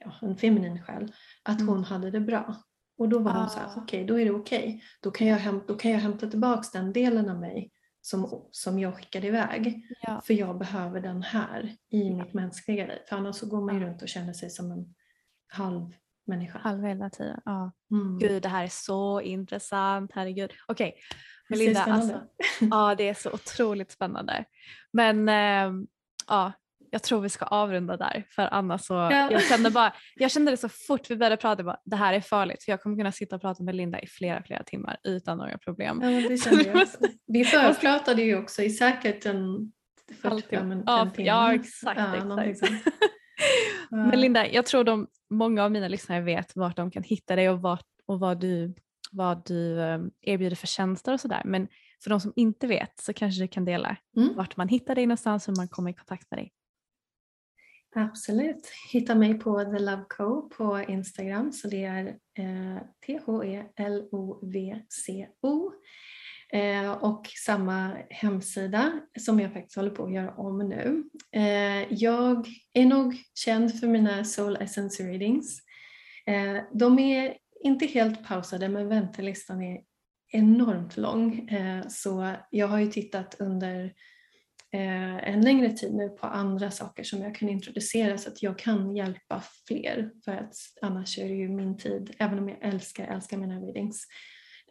[0.00, 1.12] ja, en feminin själ,
[1.42, 1.68] att Mm.
[1.74, 2.56] hon hade det bra.
[2.98, 3.72] Och då var hon så här, Ah.
[3.76, 4.82] okej då är det okej.
[5.02, 7.70] Då, kan jag häm- då kan jag hämta tillbaks den delen av mig
[8.00, 9.82] som, som jag skickade iväg.
[10.00, 10.20] Ja.
[10.24, 12.98] För jag behöver den här i mitt mänskliga liv.
[13.08, 13.86] För annars så går man ju Ja.
[13.88, 14.94] runt och känner sig som en
[15.52, 15.90] halv
[16.26, 16.58] människa.
[16.58, 17.40] Halva hela tiden.
[17.44, 17.72] Ja.
[17.90, 18.18] Mm.
[18.18, 20.10] Gud, det här är så intressant.
[20.14, 20.52] Herregud.
[20.68, 20.94] Okej,
[21.48, 21.80] det Melinda.
[21.84, 22.20] Alltså,
[22.60, 24.44] ja, det är så otroligt spännande.
[24.92, 25.86] Men ehm,
[26.28, 26.52] ja,
[26.94, 29.28] jag tror vi ska avrunda där för annars så, Ja.
[29.30, 32.20] jag kände bara, jag kände det så fort vi började prata, bara, det här är
[32.20, 35.38] farligt för jag kommer kunna sitta och prata med Linda i flera, flera timmar utan
[35.38, 36.00] några problem.
[36.02, 36.86] Ja, det kände jag.
[37.26, 39.72] Vi förpratade ju också i säkert en
[40.08, 40.74] 45 Halvtimme.
[40.74, 41.28] en, Ja, en timme.
[41.28, 42.72] ja, exakt, Ja, exakt.
[43.90, 47.50] Men Linda, jag tror de, många av mina lyssnare vet vart de kan hitta dig
[47.50, 48.74] och, vart, och vad du,
[49.12, 51.42] vad du eh, erbjuder för tjänster och sådär.
[51.44, 51.68] Men
[52.02, 54.34] för de som inte vet så kanske du kan dela Mm.
[54.36, 56.52] vart man hittar dig någonstans och hur man kommer i kontakt med dig.
[57.96, 58.70] Absolut.
[58.92, 61.52] Hitta mig på The Love Co på Instagram.
[61.52, 62.06] Så det är
[62.38, 63.72] eh, T-H-E-L-O-V-C-O.
[66.52, 71.04] Eh, och samma hemsida som jag faktiskt håller på att göra om nu.
[71.32, 75.60] Eh, jag är nog känd för mina Soul Essence Readings.
[76.26, 79.80] Eh, de är inte helt pausade men väntelistan är
[80.32, 81.48] enormt lång.
[81.48, 83.92] Eh, så jag har ju tittat under
[84.78, 88.96] en längre tid nu på andra saker som jag kan introducera så att jag kan
[88.96, 90.10] hjälpa fler.
[90.24, 94.06] För att annars är det ju min tid, även om jag älskar, älskar mina readings.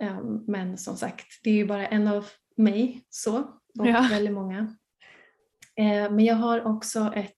[0.02, 2.26] Eh, men som sagt, det är ju bara en av
[2.58, 3.38] mig så
[3.80, 4.08] och Ja.
[4.12, 4.76] väldigt många.
[5.76, 7.32] Eh, men jag har också ett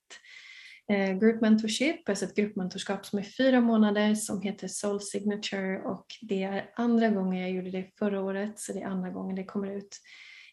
[0.91, 6.05] eh, group mentorship, alltså ett gruppmentorskap som är fyra månader som heter Soul Signature och
[6.21, 9.43] det är andra gången jag gjorde det förra året så det är andra gången det
[9.43, 9.97] kommer ut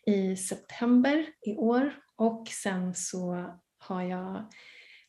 [0.07, 3.47] i september i år och sen så
[3.79, 4.45] har jag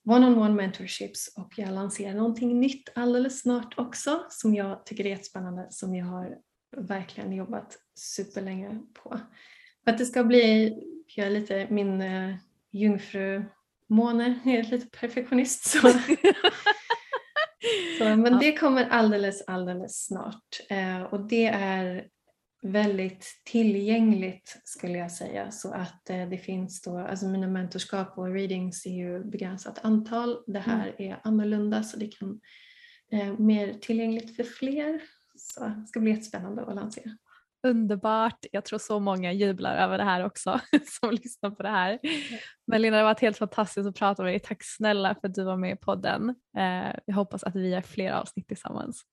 [0.05, 5.67] one-on-one mentorships och jag lanserar någonting nytt alldeles snart också som jag tycker är jättespännande
[5.69, 6.37] som jag har
[6.77, 9.19] verkligen jobbat superlänge på.
[9.83, 10.73] För att det ska bli,
[11.15, 12.35] jag är lite min uh,
[12.71, 15.79] jungfrumåne, jag är lite perfektionist så
[17.97, 20.59] så, men det kommer alldeles, alldeles snart.
[20.69, 22.07] Eh, och det är
[22.63, 25.51] väldigt tillgängligt skulle jag säga.
[25.51, 30.43] Så att eh, det finns då, alltså mina mentorskap och readings är ju begränsat antal.
[30.47, 32.39] Det här är annorlunda så det kan
[33.11, 35.01] eh, mer tillgängligt för fler.
[35.35, 37.11] Så det ska bli jättespännande att lansera.
[37.67, 38.45] underbart.
[38.51, 40.59] Jag tror så många jublar över det här också
[41.01, 41.99] som lyssnar på det här.
[42.67, 44.39] Men Linda, det har varit helt fantastiskt att prata med dig.
[44.39, 46.29] Tack snälla för att du var med i podden.
[46.57, 49.03] Eh, jag hoppas att vi gör fler avsnitt tillsammans.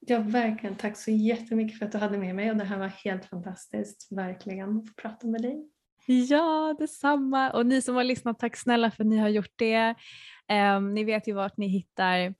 [0.00, 0.76] Ja, verkligen.
[0.76, 4.08] Tack så jättemycket för att du hade med mig och det här var helt fantastiskt,
[4.10, 5.68] verkligen, att få prata med dig.
[6.06, 7.50] Ja, detsamma.
[7.50, 9.94] Och ni som har lyssnat, tack snälla för att ni har gjort det.
[10.76, 12.34] Um, ni vet ju vart ni hittar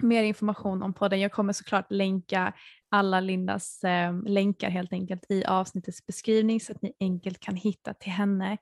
[0.00, 1.20] mer information om podden.
[1.20, 2.52] Jag kommer såklart länka
[2.96, 7.94] alla Lindas eh, länkar helt enkelt i avsnittets beskrivning så att ni enkelt kan hitta
[7.94, 8.58] till henne.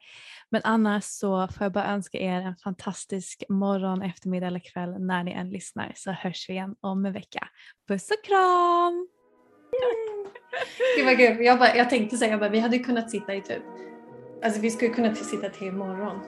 [0.51, 5.25] Men annars så får jag bara önska er en fantastisk morgon, eftermiddag eller kväll när
[5.25, 7.49] ni än lyssnar så hörs vi igen om en vecka.
[7.89, 9.09] Puss och kram!
[10.97, 11.45] Gud vad kul.
[11.45, 13.63] Jag, bara, jag tänkte säga att vi hade kunnat sitta i typ,
[14.45, 16.21] alltså vi skulle kunna sitta till imorgon.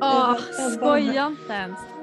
[0.00, 0.36] Åh,
[0.76, 1.95] skoja inte ens.